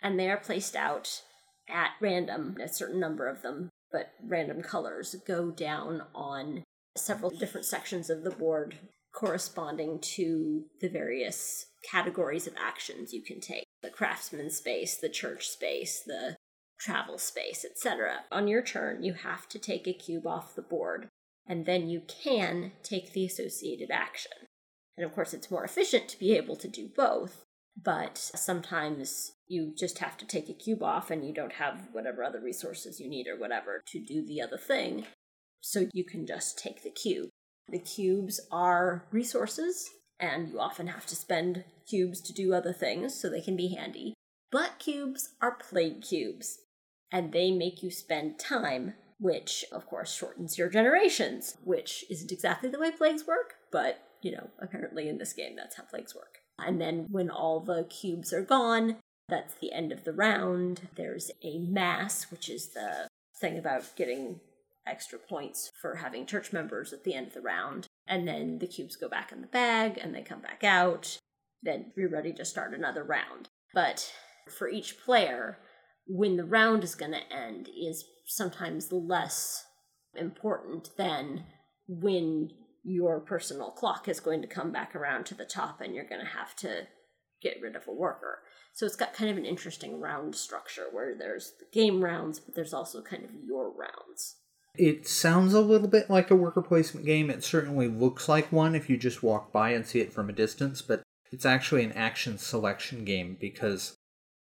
And 0.00 0.18
they 0.18 0.30
are 0.30 0.36
placed 0.36 0.76
out 0.76 1.22
at 1.68 1.90
random, 2.00 2.56
a 2.62 2.68
certain 2.68 3.00
number 3.00 3.28
of 3.28 3.42
them, 3.42 3.68
but 3.90 4.12
random 4.24 4.62
colors 4.62 5.14
go 5.26 5.50
down 5.50 6.02
on 6.14 6.62
several 6.96 7.30
different 7.30 7.66
sections 7.66 8.10
of 8.10 8.22
the 8.22 8.30
board 8.30 8.76
corresponding 9.12 9.98
to 10.00 10.64
the 10.80 10.88
various 10.88 11.66
categories 11.90 12.46
of 12.46 12.54
actions 12.58 13.12
you 13.12 13.22
can 13.22 13.40
take 13.40 13.64
the 13.82 13.90
craftsman 13.90 14.50
space, 14.50 14.96
the 14.96 15.08
church 15.08 15.48
space, 15.48 16.02
the 16.04 16.36
travel 16.78 17.18
space, 17.18 17.64
etc. 17.64 18.20
On 18.30 18.48
your 18.48 18.62
turn, 18.62 19.02
you 19.02 19.12
have 19.12 19.48
to 19.50 19.58
take 19.58 19.86
a 19.86 19.92
cube 19.92 20.26
off 20.26 20.54
the 20.54 20.62
board, 20.62 21.08
and 21.46 21.66
then 21.66 21.88
you 21.88 22.02
can 22.08 22.72
take 22.82 23.12
the 23.12 23.26
associated 23.26 23.90
action. 23.90 24.32
And 24.96 25.04
of 25.04 25.14
course, 25.14 25.34
it's 25.34 25.50
more 25.50 25.64
efficient 25.64 26.08
to 26.08 26.18
be 26.18 26.36
able 26.36 26.56
to 26.56 26.68
do 26.68 26.88
both, 26.94 27.44
but 27.80 28.18
sometimes 28.18 29.32
you 29.48 29.74
just 29.76 29.98
have 29.98 30.16
to 30.18 30.26
take 30.26 30.48
a 30.48 30.54
cube 30.54 30.82
off 30.82 31.10
and 31.10 31.26
you 31.26 31.32
don't 31.32 31.54
have 31.54 31.88
whatever 31.92 32.22
other 32.22 32.40
resources 32.40 33.00
you 33.00 33.08
need 33.08 33.26
or 33.26 33.38
whatever 33.38 33.82
to 33.86 34.00
do 34.04 34.24
the 34.26 34.40
other 34.40 34.58
thing. 34.58 35.06
So 35.60 35.88
you 35.92 36.04
can 36.04 36.26
just 36.26 36.58
take 36.58 36.82
the 36.82 36.90
cube. 36.90 37.28
The 37.68 37.78
cubes 37.78 38.40
are 38.50 39.06
resources, 39.12 39.88
and 40.18 40.48
you 40.48 40.58
often 40.58 40.88
have 40.88 41.06
to 41.06 41.16
spend 41.16 41.64
cubes 41.88 42.20
to 42.22 42.32
do 42.32 42.52
other 42.52 42.72
things, 42.72 43.18
so 43.18 43.28
they 43.28 43.40
can 43.40 43.56
be 43.56 43.74
handy. 43.74 44.14
But 44.50 44.78
cubes 44.78 45.30
are 45.40 45.56
plague 45.56 46.02
cubes, 46.02 46.58
and 47.10 47.32
they 47.32 47.50
make 47.50 47.82
you 47.82 47.90
spend 47.90 48.38
time, 48.38 48.94
which, 49.18 49.64
of 49.72 49.86
course, 49.86 50.12
shortens 50.12 50.58
your 50.58 50.68
generations, 50.68 51.56
which 51.64 52.04
isn't 52.10 52.32
exactly 52.32 52.68
the 52.68 52.78
way 52.78 52.90
plagues 52.90 53.26
work, 53.26 53.54
but, 53.70 54.02
you 54.20 54.32
know, 54.32 54.50
apparently 54.60 55.08
in 55.08 55.18
this 55.18 55.32
game, 55.32 55.56
that's 55.56 55.76
how 55.76 55.84
plagues 55.84 56.14
work. 56.14 56.41
And 56.58 56.80
then 56.80 57.06
when 57.10 57.30
all 57.30 57.60
the 57.60 57.84
cubes 57.84 58.32
are 58.32 58.42
gone, 58.42 58.96
that's 59.28 59.54
the 59.54 59.72
end 59.72 59.92
of 59.92 60.04
the 60.04 60.12
round. 60.12 60.88
There's 60.96 61.30
a 61.42 61.58
mass, 61.58 62.30
which 62.30 62.48
is 62.48 62.68
the 62.68 63.08
thing 63.40 63.58
about 63.58 63.96
getting 63.96 64.40
extra 64.86 65.18
points 65.18 65.70
for 65.80 65.96
having 65.96 66.26
church 66.26 66.52
members 66.52 66.92
at 66.92 67.04
the 67.04 67.14
end 67.14 67.28
of 67.28 67.34
the 67.34 67.40
round. 67.40 67.86
and 68.06 68.26
then 68.26 68.58
the 68.58 68.66
cubes 68.66 68.96
go 68.96 69.08
back 69.08 69.30
in 69.30 69.40
the 69.40 69.46
bag 69.46 69.96
and 69.96 70.14
they 70.14 70.22
come 70.22 70.40
back 70.40 70.64
out. 70.64 71.18
Then 71.62 71.92
you're 71.96 72.08
ready 72.08 72.32
to 72.32 72.44
start 72.44 72.74
another 72.74 73.04
round. 73.04 73.48
But 73.72 74.12
for 74.48 74.68
each 74.68 75.00
player, 75.00 75.58
when 76.06 76.36
the 76.36 76.44
round 76.44 76.82
is 76.82 76.96
going 76.96 77.12
to 77.12 77.32
end 77.32 77.68
is 77.68 78.04
sometimes 78.26 78.92
less 78.92 79.64
important 80.16 80.90
than 80.96 81.44
when 81.86 82.50
your 82.84 83.20
personal 83.20 83.70
clock 83.70 84.08
is 84.08 84.20
going 84.20 84.42
to 84.42 84.48
come 84.48 84.72
back 84.72 84.94
around 84.94 85.24
to 85.26 85.34
the 85.34 85.44
top 85.44 85.80
and 85.80 85.94
you're 85.94 86.08
going 86.08 86.20
to 86.20 86.26
have 86.26 86.56
to 86.56 86.86
get 87.42 87.60
rid 87.60 87.76
of 87.76 87.86
a 87.86 87.92
worker. 87.92 88.40
So 88.72 88.86
it's 88.86 88.96
got 88.96 89.14
kind 89.14 89.30
of 89.30 89.36
an 89.36 89.44
interesting 89.44 90.00
round 90.00 90.34
structure 90.34 90.86
where 90.90 91.14
there's 91.16 91.52
the 91.58 91.66
game 91.72 92.02
rounds, 92.02 92.40
but 92.40 92.54
there's 92.54 92.72
also 92.72 93.02
kind 93.02 93.24
of 93.24 93.30
your 93.44 93.70
rounds. 93.70 94.36
It 94.74 95.06
sounds 95.06 95.52
a 95.52 95.60
little 95.60 95.88
bit 95.88 96.08
like 96.08 96.30
a 96.30 96.36
worker 96.36 96.62
placement 96.62 97.04
game. 97.04 97.28
It 97.28 97.44
certainly 97.44 97.88
looks 97.88 98.28
like 98.28 98.50
one 98.50 98.74
if 98.74 98.88
you 98.88 98.96
just 98.96 99.22
walk 99.22 99.52
by 99.52 99.70
and 99.70 99.86
see 99.86 100.00
it 100.00 100.12
from 100.12 100.30
a 100.30 100.32
distance, 100.32 100.80
but 100.80 101.02
it's 101.30 101.44
actually 101.44 101.84
an 101.84 101.92
action 101.92 102.38
selection 102.38 103.04
game 103.04 103.36
because 103.38 103.96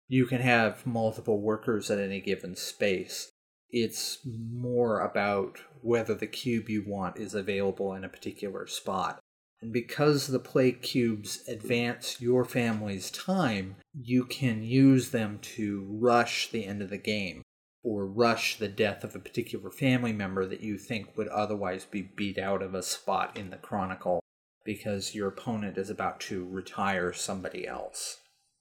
you 0.07 0.27
can 0.27 0.41
have 0.41 0.87
multiple 0.87 1.41
workers 1.41 1.91
at 1.91 1.99
any 1.99 2.21
given 2.21 2.57
space. 2.57 3.31
It's 3.71 4.19
more 4.25 5.01
about 5.01 5.61
whether 5.83 6.15
the 6.15 6.27
cube 6.27 6.69
you 6.69 6.85
want 6.87 7.19
is 7.19 7.35
available 7.35 7.95
in 7.95 8.05
a 8.05 8.09
particular 8.09 8.67
spot. 8.67 9.19
And 9.61 9.73
because 9.73 10.29
the 10.29 10.39
plague 10.39 10.83
cubes 10.83 11.43
advance 11.49 12.21
your 12.21 12.45
family's 12.45 13.11
time, 13.11 13.77
you 13.93 14.25
can 14.25 14.63
use 14.63 15.11
them 15.11 15.39
to 15.57 15.85
rush 15.91 16.51
the 16.51 16.65
end 16.65 16.81
of 16.81 16.91
the 16.91 16.99
game 16.99 17.43
or 17.83 18.07
rush 18.07 18.59
the 18.59 18.69
death 18.69 19.03
of 19.03 19.15
a 19.15 19.21
particular 19.21 19.71
family 19.71 20.13
member 20.13 20.47
that 20.47 20.61
you 20.61 20.79
think 20.79 21.17
would 21.17 21.29
otherwise 21.29 21.85
be 21.85 22.03
beat 22.03 22.39
out 22.39 22.63
of 22.63 22.75
a 22.75 22.83
spot 22.83 23.37
in 23.37 23.51
the 23.51 23.57
chronicle 23.57 24.21
because 24.65 25.15
your 25.15 25.29
opponent 25.29 25.79
is 25.79 25.91
about 25.91 26.21
to 26.21 26.47
retire 26.47 27.13
somebody 27.13 27.67
else. 27.67 28.19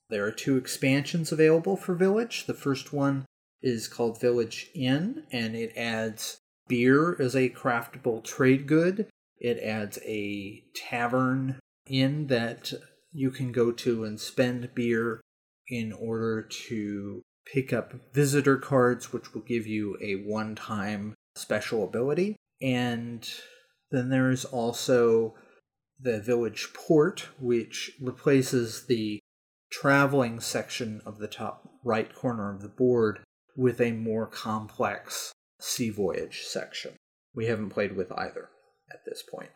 There 0.08 0.24
are 0.24 0.32
two 0.32 0.56
expansions 0.56 1.30
available 1.30 1.76
for 1.76 1.94
Village. 1.94 2.46
The 2.46 2.54
first 2.54 2.92
one 2.92 3.26
is 3.60 3.88
called 3.88 4.20
Village 4.20 4.70
Inn, 4.74 5.24
and 5.30 5.54
it 5.54 5.76
adds 5.76 6.38
beer 6.68 7.14
is 7.14 7.34
a 7.34 7.50
craftable 7.50 8.22
trade 8.22 8.66
good. 8.66 9.08
It 9.38 9.58
adds 9.58 9.98
a 10.04 10.62
tavern 10.74 11.58
inn 11.86 12.26
that 12.28 12.72
you 13.12 13.30
can 13.30 13.52
go 13.52 13.72
to 13.72 14.04
and 14.04 14.20
spend 14.20 14.74
beer 14.74 15.20
in 15.68 15.92
order 15.92 16.42
to 16.42 17.22
pick 17.52 17.72
up 17.72 17.94
visitor 18.12 18.56
cards, 18.56 19.12
which 19.12 19.34
will 19.34 19.42
give 19.42 19.66
you 19.66 19.96
a 20.02 20.16
one 20.16 20.54
time 20.54 21.14
special 21.34 21.84
ability. 21.84 22.36
And 22.60 23.28
then 23.90 24.10
there's 24.10 24.44
also 24.44 25.34
the 26.00 26.20
village 26.20 26.68
port, 26.74 27.28
which 27.40 27.92
replaces 28.00 28.86
the 28.86 29.20
traveling 29.70 30.40
section 30.40 31.00
of 31.04 31.18
the 31.18 31.28
top 31.28 31.68
right 31.84 32.14
corner 32.14 32.54
of 32.54 32.62
the 32.62 32.68
board 32.68 33.20
with 33.56 33.80
a 33.80 33.92
more 33.92 34.26
complex 34.26 35.32
sea 35.58 35.90
voyage 35.90 36.42
section. 36.42 36.94
We 37.34 37.46
haven't 37.46 37.70
played 37.70 37.96
with 37.96 38.12
either 38.12 38.50
at 38.90 39.04
this 39.04 39.22
point 39.22 39.50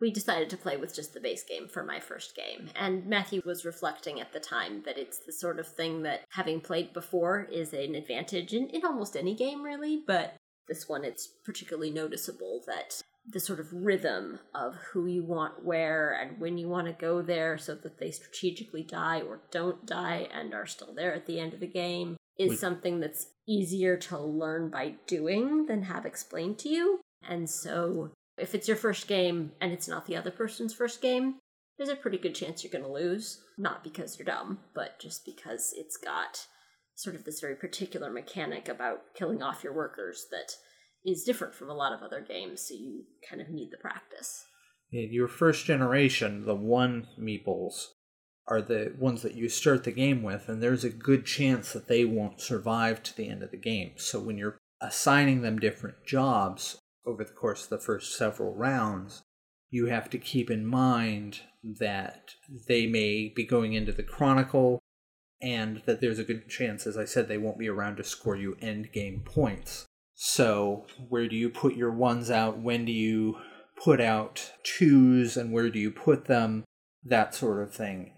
we 0.00 0.10
decided 0.10 0.50
to 0.50 0.56
play 0.56 0.76
with 0.76 0.94
just 0.94 1.14
the 1.14 1.20
base 1.20 1.42
game 1.42 1.68
for 1.68 1.82
my 1.82 2.00
first 2.00 2.36
game. 2.36 2.68
And 2.76 3.06
Matthew 3.06 3.40
was 3.44 3.64
reflecting 3.64 4.20
at 4.20 4.32
the 4.32 4.40
time 4.40 4.82
that 4.84 4.98
it's 4.98 5.20
the 5.20 5.32
sort 5.32 5.58
of 5.58 5.66
thing 5.66 6.02
that 6.02 6.24
having 6.30 6.60
played 6.60 6.92
before 6.92 7.48
is 7.50 7.72
an 7.72 7.94
advantage 7.94 8.52
in, 8.52 8.68
in 8.68 8.84
almost 8.84 9.16
any 9.16 9.34
game, 9.34 9.62
really. 9.62 10.02
But 10.06 10.36
this 10.68 10.88
one, 10.88 11.04
it's 11.04 11.28
particularly 11.44 11.90
noticeable 11.90 12.62
that 12.66 13.00
the 13.28 13.40
sort 13.40 13.58
of 13.58 13.72
rhythm 13.72 14.38
of 14.54 14.76
who 14.92 15.06
you 15.06 15.24
want 15.24 15.64
where 15.64 16.12
and 16.12 16.38
when 16.38 16.58
you 16.58 16.68
want 16.68 16.86
to 16.86 16.92
go 16.92 17.22
there 17.22 17.58
so 17.58 17.74
that 17.74 17.98
they 17.98 18.10
strategically 18.10 18.82
die 18.82 19.20
or 19.20 19.40
don't 19.50 19.84
die 19.86 20.28
and 20.32 20.54
are 20.54 20.66
still 20.66 20.94
there 20.94 21.12
at 21.12 21.26
the 21.26 21.40
end 21.40 21.52
of 21.52 21.58
the 21.58 21.66
game 21.66 22.16
is 22.38 22.50
we- 22.50 22.56
something 22.56 23.00
that's 23.00 23.26
easier 23.48 23.96
to 23.96 24.18
learn 24.18 24.70
by 24.70 24.94
doing 25.06 25.66
than 25.66 25.82
have 25.82 26.04
explained 26.04 26.58
to 26.58 26.68
you. 26.68 27.00
And 27.28 27.48
so 27.48 28.10
if 28.38 28.54
it's 28.54 28.68
your 28.68 28.76
first 28.76 29.08
game 29.08 29.52
and 29.60 29.72
it's 29.72 29.88
not 29.88 30.06
the 30.06 30.16
other 30.16 30.30
person's 30.30 30.74
first 30.74 31.00
game, 31.00 31.36
there's 31.78 31.90
a 31.90 31.96
pretty 31.96 32.18
good 32.18 32.34
chance 32.34 32.62
you're 32.64 32.72
going 32.72 32.84
to 32.84 32.90
lose. 32.90 33.42
Not 33.58 33.84
because 33.84 34.18
you're 34.18 34.26
dumb, 34.26 34.58
but 34.74 34.98
just 34.98 35.24
because 35.24 35.72
it's 35.76 35.96
got 35.96 36.46
sort 36.94 37.14
of 37.14 37.24
this 37.24 37.40
very 37.40 37.54
particular 37.54 38.10
mechanic 38.10 38.68
about 38.68 39.14
killing 39.14 39.42
off 39.42 39.62
your 39.62 39.74
workers 39.74 40.26
that 40.30 40.52
is 41.04 41.24
different 41.24 41.54
from 41.54 41.70
a 41.70 41.74
lot 41.74 41.92
of 41.92 42.02
other 42.02 42.20
games, 42.20 42.66
so 42.66 42.74
you 42.74 43.04
kind 43.28 43.40
of 43.40 43.48
need 43.50 43.70
the 43.70 43.76
practice. 43.76 44.44
In 44.90 45.12
your 45.12 45.28
first 45.28 45.66
generation, 45.66 46.44
the 46.44 46.54
one 46.54 47.06
meeples 47.20 47.86
are 48.48 48.62
the 48.62 48.94
ones 48.98 49.22
that 49.22 49.34
you 49.34 49.48
start 49.48 49.84
the 49.84 49.90
game 49.90 50.22
with, 50.22 50.48
and 50.48 50.62
there's 50.62 50.84
a 50.84 50.90
good 50.90 51.26
chance 51.26 51.72
that 51.72 51.88
they 51.88 52.04
won't 52.04 52.40
survive 52.40 53.02
to 53.02 53.16
the 53.16 53.28
end 53.28 53.42
of 53.42 53.50
the 53.50 53.56
game. 53.56 53.92
So 53.96 54.20
when 54.20 54.38
you're 54.38 54.58
assigning 54.80 55.42
them 55.42 55.58
different 55.58 55.96
jobs, 56.06 56.78
over 57.04 57.24
the 57.24 57.32
course 57.32 57.64
of 57.64 57.70
the 57.70 57.78
first 57.78 58.16
several 58.16 58.54
rounds, 58.54 59.22
you 59.70 59.86
have 59.86 60.10
to 60.10 60.18
keep 60.18 60.50
in 60.50 60.66
mind 60.66 61.40
that 61.62 62.30
they 62.68 62.86
may 62.86 63.32
be 63.34 63.44
going 63.44 63.72
into 63.72 63.92
the 63.92 64.02
Chronicle 64.02 64.80
and 65.40 65.82
that 65.86 66.00
there's 66.00 66.18
a 66.18 66.24
good 66.24 66.48
chance, 66.48 66.86
as 66.86 66.96
I 66.96 67.04
said, 67.04 67.28
they 67.28 67.38
won't 67.38 67.58
be 67.58 67.68
around 67.68 67.96
to 67.96 68.04
score 68.04 68.36
you 68.36 68.56
end 68.60 68.92
game 68.92 69.22
points. 69.24 69.86
So, 70.14 70.86
where 71.08 71.28
do 71.28 71.36
you 71.36 71.50
put 71.50 71.74
your 71.74 71.92
ones 71.92 72.30
out? 72.30 72.58
When 72.58 72.86
do 72.86 72.92
you 72.92 73.36
put 73.76 74.00
out 74.00 74.52
twos 74.62 75.36
and 75.36 75.52
where 75.52 75.68
do 75.68 75.78
you 75.78 75.90
put 75.90 76.24
them? 76.24 76.64
That 77.04 77.34
sort 77.34 77.62
of 77.62 77.74
thing 77.74 78.12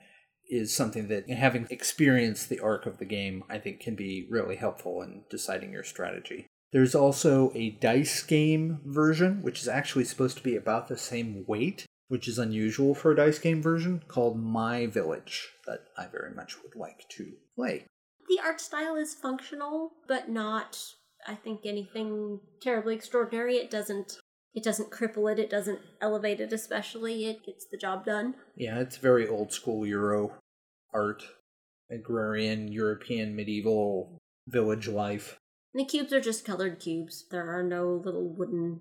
is 0.48 0.74
something 0.74 1.08
that, 1.08 1.28
having 1.30 1.66
experienced 1.70 2.48
the 2.48 2.60
arc 2.60 2.86
of 2.86 2.98
the 2.98 3.04
game, 3.04 3.44
I 3.48 3.58
think 3.58 3.80
can 3.80 3.94
be 3.94 4.26
really 4.30 4.56
helpful 4.56 5.02
in 5.02 5.24
deciding 5.30 5.72
your 5.72 5.84
strategy. 5.84 6.46
There's 6.72 6.94
also 6.94 7.50
a 7.54 7.70
dice 7.70 8.22
game 8.22 8.80
version, 8.84 9.42
which 9.42 9.60
is 9.60 9.68
actually 9.68 10.04
supposed 10.04 10.36
to 10.36 10.42
be 10.42 10.56
about 10.56 10.88
the 10.88 10.98
same 10.98 11.44
weight, 11.46 11.86
which 12.08 12.28
is 12.28 12.38
unusual 12.38 12.94
for 12.94 13.12
a 13.12 13.16
dice 13.16 13.38
game 13.38 13.62
version, 13.62 14.02
called 14.08 14.42
My 14.42 14.86
Village, 14.86 15.48
that 15.66 15.84
I 15.96 16.06
very 16.06 16.34
much 16.34 16.62
would 16.62 16.76
like 16.76 17.08
to 17.10 17.32
play. 17.56 17.86
The 18.28 18.40
art 18.44 18.60
style 18.60 18.96
is 18.96 19.14
functional, 19.14 19.92
but 20.06 20.28
not, 20.28 20.78
I 21.26 21.34
think, 21.34 21.60
anything 21.64 22.40
terribly 22.60 22.94
extraordinary. 22.94 23.56
It 23.56 23.70
doesn't 23.70 24.18
it 24.54 24.64
doesn't 24.64 24.90
cripple 24.90 25.30
it, 25.30 25.38
it 25.38 25.50
doesn't 25.50 25.80
elevate 26.00 26.40
it 26.40 26.52
especially, 26.52 27.26
it 27.26 27.44
gets 27.44 27.66
the 27.66 27.76
job 27.76 28.04
done. 28.04 28.34
Yeah, 28.56 28.78
it's 28.80 28.96
very 28.96 29.28
old 29.28 29.52
school 29.52 29.86
Euro 29.86 30.32
art, 30.92 31.22
agrarian, 31.90 32.68
European, 32.68 33.36
medieval 33.36 34.18
village 34.46 34.88
life. 34.88 35.38
And 35.74 35.80
the 35.80 35.88
cubes 35.88 36.12
are 36.12 36.20
just 36.20 36.44
colored 36.44 36.80
cubes. 36.80 37.26
There 37.30 37.50
are 37.50 37.62
no 37.62 38.02
little 38.04 38.28
wooden 38.28 38.80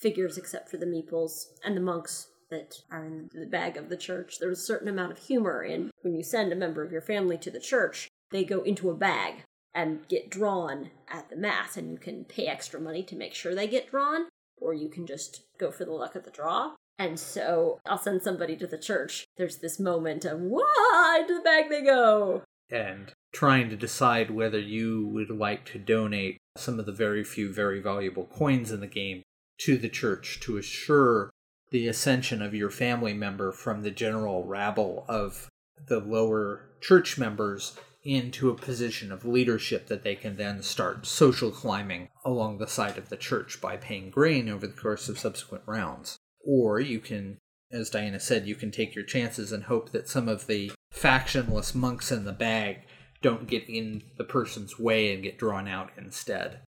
figures 0.00 0.36
except 0.36 0.68
for 0.68 0.76
the 0.76 0.86
meeples 0.86 1.46
and 1.64 1.76
the 1.76 1.80
monks 1.80 2.28
that 2.50 2.82
are 2.90 3.04
in 3.04 3.28
the 3.32 3.46
bag 3.46 3.76
of 3.76 3.88
the 3.88 3.96
church. 3.96 4.38
There's 4.38 4.60
a 4.60 4.62
certain 4.62 4.88
amount 4.88 5.12
of 5.12 5.18
humor 5.18 5.64
in 5.64 5.90
when 6.02 6.14
you 6.14 6.22
send 6.22 6.52
a 6.52 6.56
member 6.56 6.82
of 6.84 6.92
your 6.92 7.00
family 7.00 7.38
to 7.38 7.50
the 7.50 7.58
church, 7.58 8.08
they 8.30 8.44
go 8.44 8.62
into 8.62 8.90
a 8.90 8.94
bag 8.94 9.42
and 9.74 10.06
get 10.08 10.30
drawn 10.30 10.90
at 11.08 11.28
the 11.28 11.36
mass, 11.36 11.76
and 11.76 11.90
you 11.90 11.98
can 11.98 12.24
pay 12.24 12.46
extra 12.46 12.80
money 12.80 13.02
to 13.02 13.16
make 13.16 13.34
sure 13.34 13.54
they 13.54 13.66
get 13.66 13.90
drawn, 13.90 14.26
or 14.60 14.74
you 14.74 14.88
can 14.88 15.06
just 15.06 15.42
go 15.58 15.70
for 15.70 15.84
the 15.84 15.92
luck 15.92 16.14
of 16.14 16.24
the 16.24 16.30
draw. 16.30 16.72
And 16.98 17.18
so 17.18 17.78
I'll 17.86 17.98
send 17.98 18.22
somebody 18.22 18.56
to 18.56 18.66
the 18.66 18.78
church. 18.78 19.26
There's 19.36 19.58
this 19.58 19.78
moment 19.78 20.24
of, 20.24 20.40
why 20.40 21.18
into 21.20 21.34
the 21.34 21.40
bag 21.40 21.68
they 21.68 21.82
go? 21.82 22.42
And 22.70 23.12
trying 23.32 23.68
to 23.70 23.76
decide 23.76 24.30
whether 24.30 24.58
you 24.58 25.06
would 25.08 25.30
like 25.30 25.66
to 25.66 25.78
donate 25.78 26.38
some 26.56 26.80
of 26.80 26.86
the 26.86 26.92
very 26.92 27.22
few 27.22 27.52
very 27.52 27.80
valuable 27.80 28.24
coins 28.24 28.72
in 28.72 28.80
the 28.80 28.86
game 28.86 29.22
to 29.58 29.76
the 29.76 29.88
church 29.88 30.40
to 30.40 30.56
assure 30.56 31.30
the 31.70 31.86
ascension 31.86 32.40
of 32.40 32.54
your 32.54 32.70
family 32.70 33.12
member 33.12 33.52
from 33.52 33.82
the 33.82 33.90
general 33.90 34.44
rabble 34.44 35.04
of 35.08 35.48
the 35.88 36.00
lower 36.00 36.70
church 36.80 37.18
members 37.18 37.76
into 38.06 38.50
a 38.50 38.54
position 38.54 39.10
of 39.10 39.24
leadership 39.24 39.88
that 39.88 40.04
they 40.04 40.14
can 40.14 40.36
then 40.36 40.62
start 40.62 41.06
social 41.06 41.50
climbing 41.50 42.08
along 42.24 42.58
the 42.58 42.68
side 42.68 42.96
of 42.96 43.08
the 43.08 43.16
church 43.16 43.60
by 43.60 43.76
paying 43.76 44.10
grain 44.10 44.48
over 44.48 44.66
the 44.66 44.72
course 44.72 45.08
of 45.08 45.18
subsequent 45.18 45.64
rounds. 45.66 46.16
Or 46.44 46.78
you 46.78 47.00
can, 47.00 47.38
as 47.72 47.90
Diana 47.90 48.20
said, 48.20 48.46
you 48.46 48.54
can 48.54 48.70
take 48.70 48.94
your 48.94 49.04
chances 49.04 49.52
and 49.52 49.64
hope 49.64 49.90
that 49.90 50.08
some 50.08 50.28
of 50.28 50.46
the 50.46 50.72
factionless 50.94 51.74
monks 51.74 52.12
in 52.12 52.24
the 52.24 52.32
bag 52.32 52.86
don't 53.22 53.48
get 53.48 53.68
in 53.68 54.02
the 54.18 54.24
person's 54.24 54.78
way 54.78 55.12
and 55.12 55.22
get 55.22 55.38
drawn 55.38 55.66
out 55.66 55.90
instead. 55.96 56.60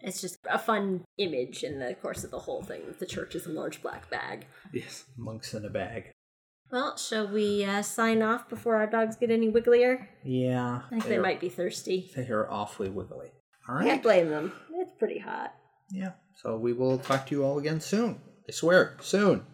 It's 0.00 0.20
just 0.20 0.38
a 0.48 0.58
fun 0.58 1.04
image 1.18 1.64
in 1.64 1.80
the 1.80 1.94
course 1.94 2.22
of 2.24 2.30
the 2.30 2.38
whole 2.38 2.62
thing. 2.62 2.82
The 2.98 3.06
church 3.06 3.34
is 3.34 3.46
a 3.46 3.52
large 3.52 3.82
black 3.82 4.08
bag. 4.08 4.46
Yes, 4.72 5.04
monks 5.16 5.54
in 5.54 5.64
a 5.64 5.70
bag. 5.70 6.12
Well, 6.70 6.96
shall 6.98 7.28
we 7.28 7.64
uh, 7.64 7.82
sign 7.82 8.22
off 8.22 8.48
before 8.48 8.76
our 8.76 8.86
dogs 8.86 9.16
get 9.16 9.30
any 9.30 9.50
wigglier? 9.50 10.06
Yeah. 10.22 10.82
I 10.86 10.90
think 10.90 11.04
they 11.06 11.18
might 11.18 11.40
be 11.40 11.48
thirsty. 11.48 12.10
They 12.14 12.28
are 12.28 12.50
awfully 12.50 12.90
wiggly. 12.90 13.28
All 13.68 13.76
right. 13.76 13.86
Can't 13.86 14.02
blame 14.02 14.28
them. 14.28 14.52
It's 14.74 14.92
pretty 14.98 15.18
hot. 15.18 15.54
Yeah. 15.90 16.12
So 16.34 16.56
we 16.56 16.72
will 16.72 16.98
talk 16.98 17.26
to 17.26 17.34
you 17.34 17.42
all 17.44 17.58
again 17.58 17.80
soon. 17.80 18.20
I 18.48 18.52
swear, 18.52 18.96
soon. 19.00 19.44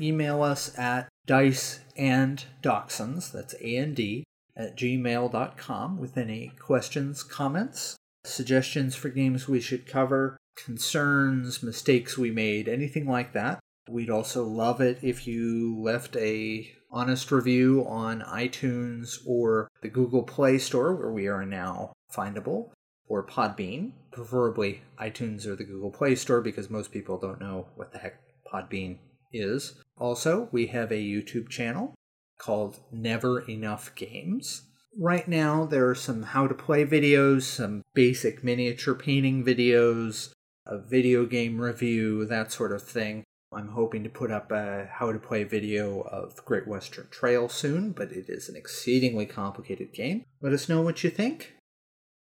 email 0.00 0.42
us 0.42 0.76
at 0.78 1.08
dice 1.26 1.80
and 1.96 2.44
dachshunds, 2.62 3.30
that's 3.32 3.54
A 3.60 3.76
and 3.76 3.94
D, 3.94 4.24
at 4.56 4.76
gmail.com 4.76 5.98
with 5.98 6.16
any 6.16 6.52
questions, 6.58 7.22
comments, 7.22 7.96
suggestions 8.24 8.94
for 8.94 9.08
games 9.08 9.48
we 9.48 9.60
should 9.60 9.86
cover, 9.86 10.36
concerns, 10.56 11.62
mistakes 11.62 12.16
we 12.18 12.30
made, 12.30 12.68
anything 12.68 13.06
like 13.06 13.32
that. 13.32 13.58
We'd 13.88 14.10
also 14.10 14.44
love 14.44 14.80
it 14.80 14.98
if 15.02 15.26
you 15.26 15.80
left 15.80 16.16
a 16.16 16.72
honest 16.90 17.32
review 17.32 17.84
on 17.88 18.20
iTunes 18.20 19.18
or 19.26 19.68
the 19.82 19.88
Google 19.88 20.22
Play 20.22 20.58
Store 20.58 20.94
where 20.94 21.10
we 21.10 21.26
are 21.26 21.44
now 21.44 21.92
findable 22.14 22.70
or 23.08 23.26
Podbean, 23.26 23.92
preferably 24.12 24.82
iTunes 25.00 25.46
or 25.46 25.56
the 25.56 25.64
Google 25.64 25.90
Play 25.90 26.14
Store 26.14 26.40
because 26.40 26.70
most 26.70 26.92
people 26.92 27.18
don't 27.18 27.40
know 27.40 27.68
what 27.74 27.92
the 27.92 27.98
heck 27.98 28.20
Podbean 28.50 28.98
is. 29.32 29.74
Also, 29.98 30.48
we 30.52 30.66
have 30.66 30.92
a 30.92 31.02
YouTube 31.02 31.48
channel 31.48 31.94
called 32.38 32.80
Never 32.92 33.40
Enough 33.40 33.94
Games. 33.94 34.62
Right 34.98 35.26
now, 35.26 35.64
there 35.64 35.88
are 35.88 35.94
some 35.94 36.22
how 36.22 36.46
to 36.46 36.54
play 36.54 36.84
videos, 36.84 37.42
some 37.42 37.82
basic 37.94 38.44
miniature 38.44 38.94
painting 38.94 39.44
videos, 39.44 40.32
a 40.66 40.78
video 40.78 41.24
game 41.24 41.60
review, 41.60 42.26
that 42.26 42.52
sort 42.52 42.72
of 42.72 42.82
thing. 42.82 43.24
I'm 43.54 43.68
hoping 43.68 44.02
to 44.04 44.10
put 44.10 44.30
up 44.30 44.50
a 44.50 44.88
how 44.90 45.12
to 45.12 45.18
play 45.18 45.44
video 45.44 46.00
of 46.00 46.44
Great 46.44 46.66
Western 46.66 47.08
Trail 47.10 47.48
soon, 47.48 47.92
but 47.92 48.12
it 48.12 48.26
is 48.28 48.48
an 48.48 48.56
exceedingly 48.56 49.26
complicated 49.26 49.92
game. 49.92 50.24
Let 50.40 50.52
us 50.52 50.68
know 50.68 50.82
what 50.82 51.04
you 51.04 51.10
think. 51.10 51.54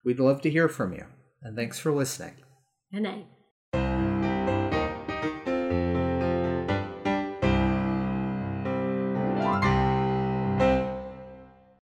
We'd 0.03 0.19
love 0.19 0.41
to 0.41 0.49
hear 0.49 0.67
from 0.67 0.93
you. 0.93 1.05
And 1.41 1.55
thanks 1.55 1.79
for 1.79 1.91
listening. 1.91 2.35
Good 2.91 3.03
night. 3.03 3.27